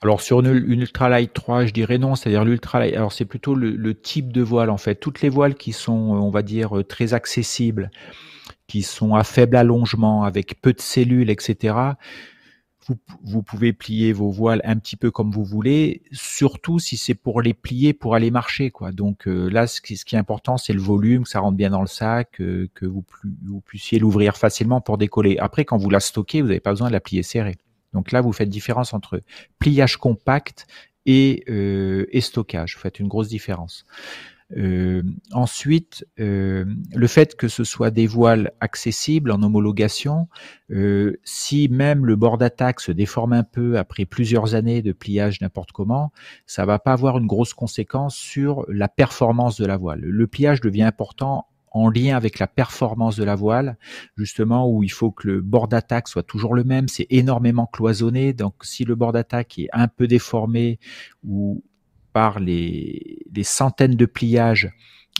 [0.00, 2.94] Alors sur une, une Ultralight 3, je dirais non, c'est-à-dire l'Ultralight.
[2.94, 4.94] Alors c'est plutôt le, type de voile en fait.
[4.96, 7.90] Toutes les voiles qui sont on va dire, euh, très accessibles,
[8.68, 11.74] qui sont à faible allongement, avec peu de cellules, etc.,
[13.22, 17.42] vous, pouvez plier vos voiles un petit peu comme vous voulez, surtout si c'est pour
[17.42, 18.70] les plier pour aller marcher.
[18.70, 18.92] quoi.
[18.92, 21.82] Donc euh, là, ce qui, est important, c'est le volume, que ça rentre bien dans
[21.82, 23.04] le sac, euh, que vous,
[23.44, 25.36] vous puissiez l'ouvrir facilement pour décoller.
[25.38, 27.56] Après, quand vous la stockez, vous n'avez pas besoin de la plier serrée.
[27.92, 29.22] Donc là, vous faites différence entre
[29.58, 30.66] pliage compact
[31.06, 32.74] et, et stockage.
[32.74, 33.86] Vous faites une grosse différence.
[34.56, 36.64] Euh, ensuite, euh,
[36.94, 40.28] le fait que ce soit des voiles accessibles en homologation,
[40.70, 45.42] euh, si même le bord d'attaque se déforme un peu après plusieurs années de pliage
[45.42, 46.12] n'importe comment,
[46.46, 50.00] ça va pas avoir une grosse conséquence sur la performance de la voile.
[50.00, 53.76] Le pliage devient important en lien avec la performance de la voile,
[54.16, 58.32] justement où il faut que le bord d'attaque soit toujours le même, c'est énormément cloisonné,
[58.32, 60.78] donc si le bord d'attaque est un peu déformé
[61.24, 61.62] ou,
[62.12, 64.72] par les, centaines de pliages,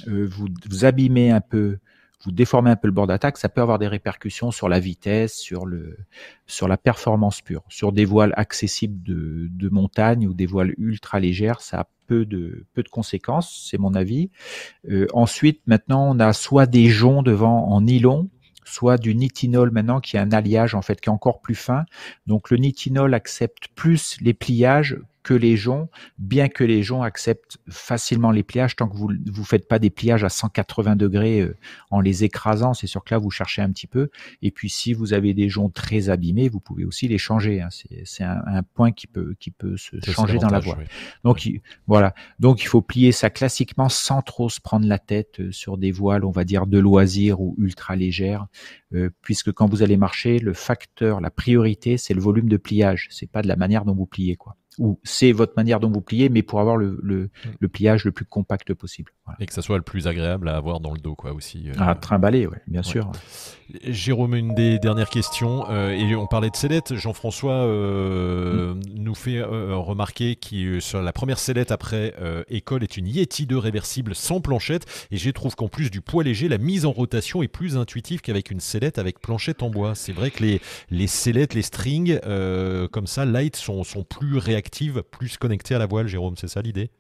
[0.09, 1.79] euh, vous, vous abîmez un peu,
[2.25, 5.35] vous déformez un peu le bord d'attaque, ça peut avoir des répercussions sur la vitesse,
[5.35, 5.97] sur le,
[6.47, 7.63] sur la performance pure.
[7.69, 12.67] Sur des voiles accessibles de, montagne ou des voiles ultra légères, ça a peu de,
[12.75, 14.31] peu de conséquences, c'est mon avis.
[14.91, 18.29] Euh, ensuite, maintenant, on a soit des joncs devant en nylon,
[18.65, 21.85] soit du nitinol maintenant, qui est un alliage en fait qui est encore plus fin.
[22.27, 24.99] Donc le nitinol accepte plus les pliages
[25.29, 29.45] que les joncs, bien que les joncs acceptent facilement les pliages tant que vous vous
[29.45, 31.55] faites pas des pliages à 180 degrés euh,
[31.91, 32.73] en les écrasant.
[32.73, 34.09] C'est sûr que là vous cherchez un petit peu.
[34.41, 37.61] Et puis si vous avez des joncs très abîmés, vous pouvez aussi les changer.
[37.61, 37.69] Hein.
[38.07, 40.79] C'est un, point qui peut qui peut se changer dans la voie.
[41.25, 41.47] Donc
[41.87, 42.15] voilà.
[42.39, 45.93] Donc il faut plier ça classiquement sans trop se prendre la tête euh, sur des
[45.93, 48.47] voiles, on va dire de loisirs ou ultra légères,
[48.95, 53.09] euh, puisque quand vous allez marcher, le facteur, la priorité, c'est le volume de pliage.
[53.11, 56.01] C'est pas de la manière dont vous pliez quoi ou c'est votre manière dont vous
[56.01, 57.69] pliez, mais pour avoir le, le, mm.
[57.69, 59.13] pliage le plus compact possible.
[59.41, 61.69] Et que ça soit le plus agréable à avoir dans le dos, quoi, aussi.
[61.69, 61.75] Euh.
[61.79, 63.11] À trimballer, ouais, bien sûr.
[63.85, 66.95] Jérôme, une des dernières questions, euh, et on parlait de sellette.
[66.95, 68.81] Jean-François euh, mm.
[68.95, 72.15] nous fait remarquer que sur la première sellette après
[72.49, 76.25] école est une Yeti 2 réversible sans planchette, et je trouve qu'en plus du poids
[76.25, 79.95] léger, la mise en rotation est plus intuitive qu'avec une sellette avec planchette en bois.
[79.95, 80.61] C'est vrai que les,
[80.91, 82.19] les sellettes, les strings,
[82.91, 84.68] comme ça, light, sont, sont plus réactifs
[85.11, 86.91] plus connecté à la voile, Jérôme, c'est ça l'idée?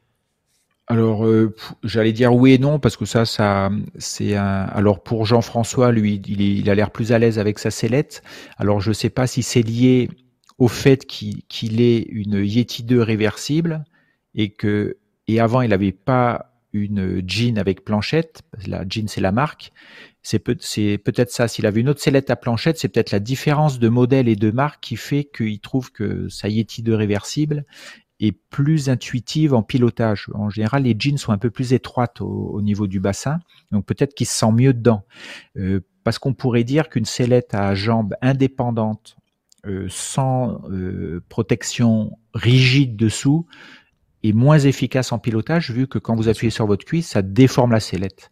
[0.90, 1.54] Alors, euh,
[1.84, 4.62] j'allais dire oui et non parce que ça, ça, c'est un.
[4.72, 8.22] Alors pour Jean-François, lui, il, a l'air plus à l'aise avec sa sellette.
[8.56, 10.08] Alors je ne sais pas si c'est lié
[10.56, 13.84] au fait qu'il ait une Yeti 2 réversible
[14.34, 14.96] et que
[15.26, 18.42] et avant il n'avait pas une jean avec planchette.
[18.66, 19.72] La jean c'est la marque.
[20.22, 21.48] C'est peut, peut-être ça.
[21.48, 24.50] S'il avait une autre sellette à planchette, c'est peut-être la différence de modèle et de
[24.50, 27.64] marque qui fait qu'il trouve que sa Yeti de réversible
[28.20, 30.28] est plus intuitive en pilotage.
[30.34, 33.38] En général, les jeans sont un peu plus étroites au, niveau du bassin,
[33.70, 35.04] donc peut-être qu'il se sent mieux dedans.
[35.56, 39.16] Euh, parce qu'on pourrait dire qu'une sellette à jambes indépendantes,
[39.66, 43.46] euh, sans euh, protection rigide dessous,
[44.22, 47.72] est moins efficace en pilotage, vu que quand vous appuyez sur votre cuisse, ça déforme
[47.72, 48.30] la sellette.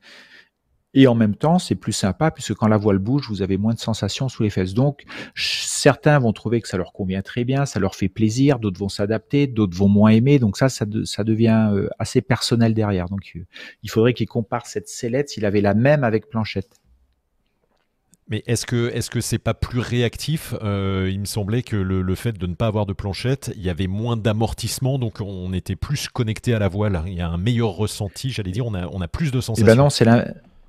[0.95, 3.75] Et en même temps, c'est plus sympa puisque quand la voile bouge, vous avez moins
[3.75, 4.73] de sensations sous les fesses.
[4.73, 8.81] Donc, certains vont trouver que ça leur convient très bien, ça leur fait plaisir, d'autres
[8.81, 10.39] vont s'adapter, d'autres vont moins aimer.
[10.39, 13.11] Donc ça, ça, devient euh, assez personnel derrière.
[13.11, 13.41] Donc, euh,
[13.83, 16.81] il faudrait qu'il compare cette sellette s'il avait la même avec planchette.
[18.29, 22.15] Mais est-ce que est-ce que c'est pas plus réactif euh, Il me semblait que le,
[22.17, 25.77] fait de ne pas avoir de planchette, il y avait moins d'amortissement, donc on était
[25.77, 27.03] plus connecté à la voile.
[27.07, 28.67] Il y a un meilleur ressenti, j'allais dire.
[28.67, 29.65] On a on a plus de sensations.
[29.65, 30.27] Eh ben non, c'est la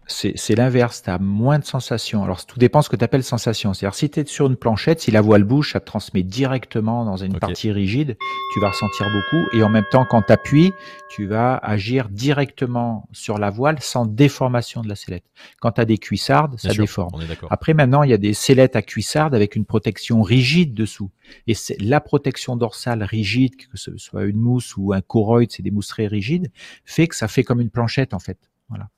[0.07, 2.23] c'est l'inverse, tu as moins de sensations.
[2.23, 3.73] Alors tout dépend ce que tu appelles sensation.
[3.73, 7.05] C'est-à-dire si tu es sur une planchette, si la voile bouge, ça te transmet directement
[7.05, 8.17] dans une partie rigide,
[8.53, 10.73] tu vas ressentir beaucoup et en même temps quand tu appuies,
[11.09, 15.25] tu vas agir directement sur la voile sans déformation de la sellette.
[15.59, 17.11] Quand tu as des cuissardes, ça déforme.
[17.49, 21.11] Après maintenant, il y a des sellettes à cuissardes avec une protection rigide dessous.
[21.47, 25.63] Et c'est la protection dorsale rigide, que ce soit une mousse ou un choroïde, c'est
[25.63, 26.51] des mousses très rigides,
[26.85, 28.37] fait que ça fait comme une planchette en fait.
[28.69, 28.89] Voilà.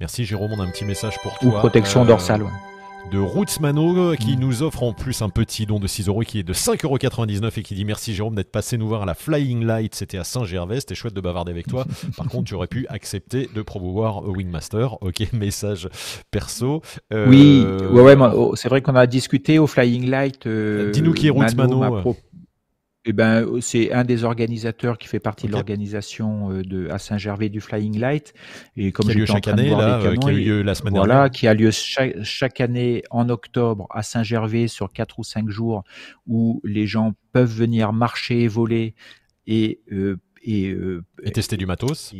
[0.00, 1.58] Merci Jérôme, on a un petit message pour toi.
[1.58, 2.44] protection euh, dorsale.
[3.10, 4.40] De Rootsmano euh, qui mm.
[4.40, 7.62] nous offre en plus un petit don de 6 euros qui est de 5,99€ et
[7.64, 10.78] qui dit merci Jérôme d'être passé nous voir à la Flying Light, c'était à Saint-Gervais,
[10.78, 11.84] c'était chouette de bavarder avec toi.
[12.16, 15.02] Par contre, tu aurais pu accepter de promouvoir Wingmaster.
[15.02, 15.88] Ok, message
[16.30, 16.80] perso.
[17.12, 20.46] Euh, oui, ouais, ouais, oh, c'est vrai qu'on a discuté au Flying Light.
[20.46, 22.04] Dis-nous qui est Rootsmano.
[23.10, 26.98] Eh ben, euh, c'est un des organisateurs qui fait partie de l'organisation euh, de à
[26.98, 28.34] Saint-Gervais du Flying Light
[28.76, 30.92] et comme qui a lieu chaque année là, euh, qui a eu lieu la semaine
[30.92, 31.30] voilà, dernière.
[31.30, 35.84] qui a lieu chaque, chaque année en octobre à Saint-Gervais sur quatre ou cinq jours
[36.26, 38.94] où les gens peuvent venir marcher, voler
[39.46, 39.80] et
[40.44, 40.76] et,
[41.24, 42.14] et, tester du matos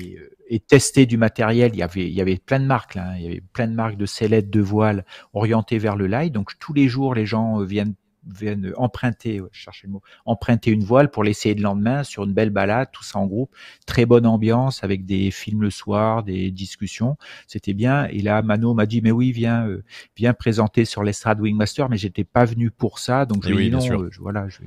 [0.48, 1.70] et, tester du matériel.
[1.74, 3.16] Il y avait, il y avait plein de marques là, hein.
[3.16, 6.32] il y avait plein de marques de sellettes, de voiles orientées vers le light.
[6.32, 7.94] Donc tous les jours, les gens viennent
[8.28, 12.50] viennent emprunter, chercher le mot, emprunter une voile pour l'essayer de lendemain sur une belle
[12.50, 13.54] balade, tout ça en groupe,
[13.86, 17.16] très bonne ambiance avec des films le soir, des discussions,
[17.46, 18.06] c'était bien.
[18.06, 19.82] Et là, Mano m'a dit mais oui, viens, euh,
[20.16, 23.70] viens présenter sur l'estrade Wingmaster, mais j'étais pas venu pour ça, donc je lui ai
[23.70, 24.60] dit non, euh, voilà, je,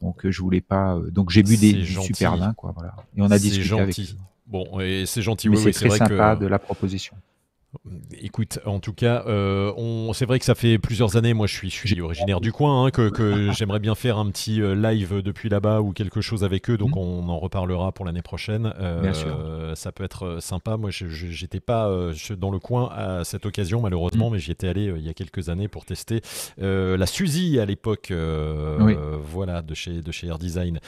[0.00, 2.94] donc euh, je voulais pas, donc j'ai bu des super vin, quoi, voilà.
[3.16, 3.82] Et on a discuté gentil.
[3.82, 4.16] avec.
[4.46, 5.48] Bon, et c'est gentil.
[5.50, 7.14] Mais c'est très sympa de la proposition.
[8.20, 9.72] Écoute, en tout cas, euh,
[10.14, 12.86] c'est vrai que ça fait plusieurs années, moi je suis, je suis originaire du coin,
[12.86, 16.70] hein, que, j'aimerais bien faire un petit euh, live depuis là-bas ou quelque chose avec
[16.70, 16.98] eux, donc mhm.
[16.98, 18.72] on en reparlera pour l'année prochaine.
[18.80, 20.78] Euh, ça peut être sympa.
[20.78, 21.90] Moi, j'étais pas
[22.38, 24.32] dans le coin à cette occasion, malheureusement, mhm.
[24.34, 26.22] mais j'y étais allé il y a quelques années pour tester
[26.56, 28.12] la Suzy à l'époque,
[29.30, 30.80] voilà, de chez, de chez Air Design.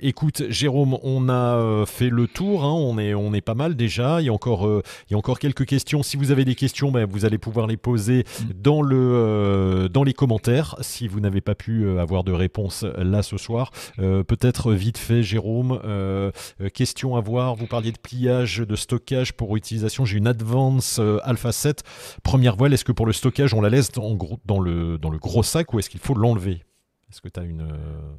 [0.00, 4.22] écoute, Jérôme, on a fait le tour, hein, on, est, on est pas mal déjà.
[4.22, 4.66] Il y a encore
[5.10, 6.04] Il y a encore quelques questions.
[6.04, 8.22] Si vous avez des questions, ben, vous allez pouvoir les poser
[8.54, 13.36] dans, le, dans les commentaires si vous n'avez pas pu avoir de réponse là ce
[13.36, 13.72] soir.
[13.96, 15.80] Peut-être vite fait, Jérôme,
[16.74, 17.56] question à voir.
[17.56, 20.04] Vous parliez de pliage, de stockage pour utilisation.
[20.04, 21.82] J'ai une Advance Alpha 7,
[22.22, 22.72] première voile.
[22.72, 26.00] Est-ce que pour le stockage, on la laisse dans le gros sac ou est-ce qu'il
[26.00, 26.62] faut l'enlever?
[27.10, 27.66] Est-ce que tu as une.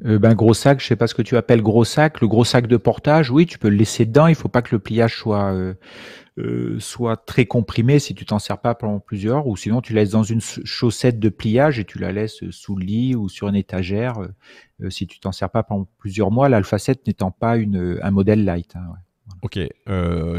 [0.06, 2.20] Euh, ben, gros sac, je sais pas ce que tu appelles gros sac.
[2.20, 4.28] Le gros sac de portage, oui, tu peux le laisser dedans.
[4.28, 5.74] Il faut pas que le pliage soit, euh,
[6.38, 10.10] euh, soit très comprimé si tu t'en sers pas pendant plusieurs ou sinon tu laisses
[10.10, 13.56] dans une chaussette de pliage et tu la laisses sous le lit ou sur une
[13.56, 14.16] étagère
[14.90, 16.50] si tu t'en sers pas pendant plusieurs mois.
[16.50, 18.76] L'Alpha 7 n'étant pas une, un modèle light.
[18.76, 18.94] Hein,
[19.42, 19.58] Ok.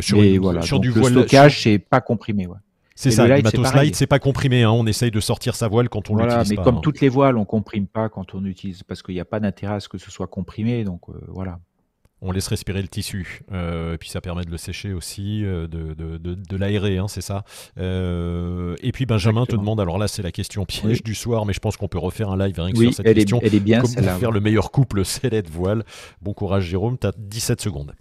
[0.02, 0.60] sur, voilà.
[0.60, 2.46] sur du le stockage, c'est pas comprimé.
[2.46, 2.58] Ouais.
[2.94, 4.62] C'est ça, le matos light, c'est pas comprimé.
[4.62, 4.70] Hein.
[4.70, 6.80] On essaye de sortir sa voile quand on voilà, l'utilise mais comme hein.
[6.82, 9.74] toutes les voiles, on comprime pas quand on utilise, parce qu'il n'y a pas d'intérêt
[9.74, 10.84] à ce que ce soit comprimé.
[10.84, 11.58] Donc euh, voilà.
[12.24, 15.66] On laisse respirer le tissu, euh, et puis ça permet de le sécher aussi, euh,
[15.66, 17.42] de, de, de, l'aérer, hein, c'est ça.
[17.76, 21.58] et puis Benjamin te demande, alors là c'est la question piège du soir, mais je
[21.58, 23.40] pense qu'on peut refaire un live rien que sur cette elle question.
[23.40, 25.82] Est, elle est bien, Comment faire le meilleur couple sellette voile?
[26.20, 27.92] Bon courage Jérôme, tu as 17 secondes.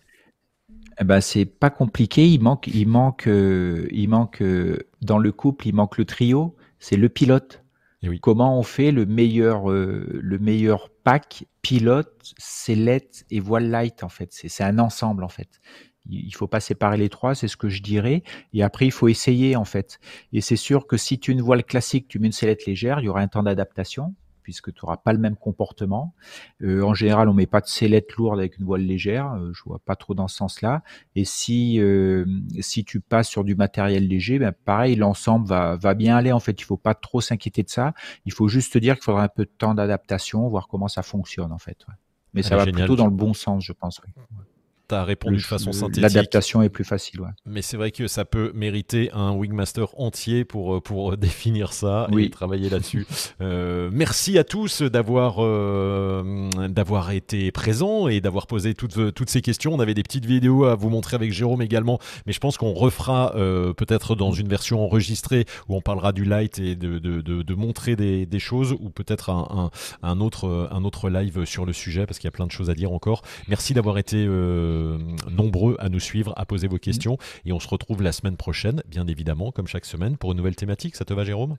[1.01, 2.27] Eh ben, c'est pas compliqué.
[2.27, 6.55] Il manque, il manque, euh, il manque euh, dans le couple, il manque le trio.
[6.77, 7.63] C'est le pilote.
[8.03, 8.19] Et oui.
[8.19, 14.09] Comment on fait le meilleur, euh, le meilleur pack pilote, sellette et voile light en
[14.09, 14.29] fait.
[14.31, 15.59] C'est un ensemble en fait.
[16.07, 18.23] Il faut pas séparer les trois, c'est ce que je dirais.
[18.53, 19.99] Et après, il faut essayer en fait.
[20.33, 23.05] Et c'est sûr que si tu une voile classique, tu mets une sellette légère, il
[23.05, 24.15] y aura un temps d'adaptation
[24.51, 26.13] puisque tu n'auras pas le même comportement.
[26.61, 29.31] Euh, en général, on met pas de sellette lourde avec une voile légère.
[29.33, 30.83] Euh, je vois pas trop dans ce sens-là.
[31.15, 32.25] Et si euh,
[32.59, 36.33] si tu passes sur du matériel léger, ben pareil, l'ensemble va va bien aller.
[36.33, 37.93] En fait, il faut pas trop s'inquiéter de ça.
[38.25, 41.53] Il faut juste dire qu'il faudra un peu de temps d'adaptation, voir comment ça fonctionne
[41.53, 41.85] en fait.
[42.33, 44.01] Mais ça va plutôt dans le bon sens, je pense
[44.99, 46.03] tu répondu de façon synthétique.
[46.03, 47.21] L'adaptation est plus facile.
[47.21, 47.29] Ouais.
[47.45, 52.07] Mais c'est vrai que ça peut mériter un Wingmaster entier pour, euh, pour définir ça
[52.17, 53.05] et travailler là-dessus.
[53.41, 59.41] euh, merci à tous d'avoir euh, d'avoir été présents et d'avoir posé toutes, toutes ces
[59.41, 59.73] questions.
[59.73, 62.73] On avait des petites vidéos à vous montrer avec Jérôme également, mais je pense qu'on
[62.73, 67.21] refera euh, peut-être dans une version enregistrée où on parlera du light et de, de,
[67.21, 69.69] de, de montrer des, des, choses ou peut-être un,
[70.03, 72.51] un, un, autre, un autre live sur le sujet parce qu'il y a plein de
[72.51, 73.21] choses à dire encore.
[73.47, 74.80] Merci d'avoir été euh,
[75.29, 77.17] nombreux à nous suivre, à poser vos questions.
[77.45, 80.55] Et on se retrouve la semaine prochaine, bien évidemment, comme chaque semaine, pour une nouvelle
[80.55, 80.95] thématique.
[80.95, 81.57] Ça te va, Jérôme?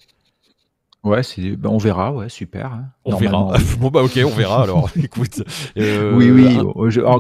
[1.05, 1.23] Ouais,
[1.59, 2.67] ben on verra, ouais, super.
[2.67, 2.85] Hein.
[3.05, 3.55] On verra.
[3.81, 4.89] bon bah ok, on verra alors.
[4.97, 5.43] Écoute.
[5.77, 6.57] Euh, oui, oui.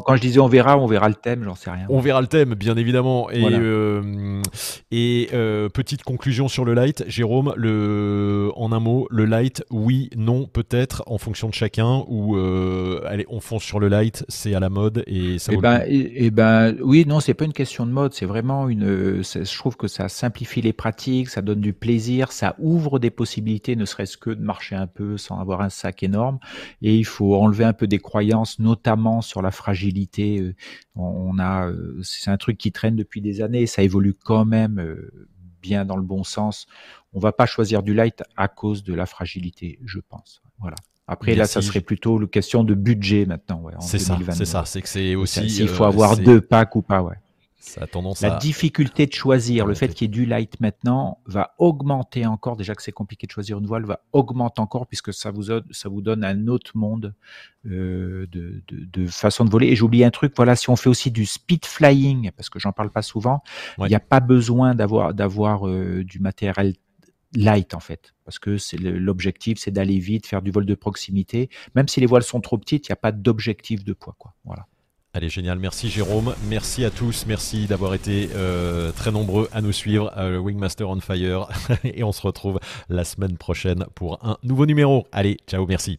[0.07, 1.87] quand je disais on verra, on verra le thème, j'en sais rien.
[1.89, 3.29] On verra le thème, bien évidemment.
[3.33, 4.41] Et, euh,
[4.93, 7.55] et euh, petite conclusion sur le light, Jérôme.
[7.57, 12.05] Le, en un mot, le light, oui, non, peut-être, en fonction de chacun.
[12.07, 12.37] Ou
[13.05, 15.51] allez, on fonce sur le light, c'est à la mode et ça.
[15.53, 19.23] Eh ben, et, ben, oui, non, c'est pas une question de mode, c'est vraiment une.
[19.25, 23.72] Je trouve que ça simplifie les pratiques, ça donne du plaisir, ça ouvre des possibilités
[23.77, 26.39] ne serait-ce que de marcher un peu sans avoir un sac énorme.
[26.81, 30.41] Et il faut enlever un peu des croyances, notamment sur la fragilité.
[30.41, 30.55] Euh,
[30.95, 33.67] on a, euh, c'est un truc qui traîne depuis des années.
[33.67, 35.29] Ça évolue quand même euh,
[35.61, 36.67] bien dans le bon sens.
[37.13, 40.43] On va pas choisir du light à cause de la fragilité, je pense.
[40.59, 40.77] Voilà.
[41.09, 43.63] Après, là, ça serait plutôt une question de budget maintenant.
[43.81, 44.65] c'est ça, c'est ça.
[44.65, 45.51] C'est que c'est aussi.
[45.51, 47.17] S'il faut avoir deux packs ou pas, ouais.
[47.65, 51.21] Ça a tendance la difficulté de choisir, le fait qu'il y ait du light maintenant,
[51.27, 52.57] va augmenter encore.
[52.57, 55.89] Déjà que c'est compliqué de choisir une voile, va augmenter encore puisque ça vous, ça
[55.89, 57.15] vous donne un autre monde
[57.67, 59.69] euh, de, de, de, façon de voler.
[59.69, 62.73] Et j'oublie un truc, voilà, si on fait aussi du speed flying, parce que j'en
[62.73, 63.45] parle pas souvent,
[63.79, 66.75] il n'y a pas besoin d'avoir d'avoir euh, du matériel
[67.35, 71.49] light en fait, parce que c'est l'objectif, c'est d'aller vite, faire du vol de proximité.
[71.77, 74.35] Même si les voiles sont trop petites, il n'y a pas d'objectif de poids, quoi.
[74.45, 74.67] Voilà.
[75.15, 75.59] Allez, génial.
[75.59, 76.35] Merci Jérôme.
[76.49, 77.27] Merci à tous.
[77.27, 80.11] Merci d'avoir été euh, très nombreux à nous suivre.
[80.17, 81.49] Euh, Wingmaster on Fire.
[81.85, 82.59] Et on se retrouve
[82.89, 85.07] la semaine prochaine pour un nouveau numéro.
[85.13, 85.99] Allez, ciao, merci.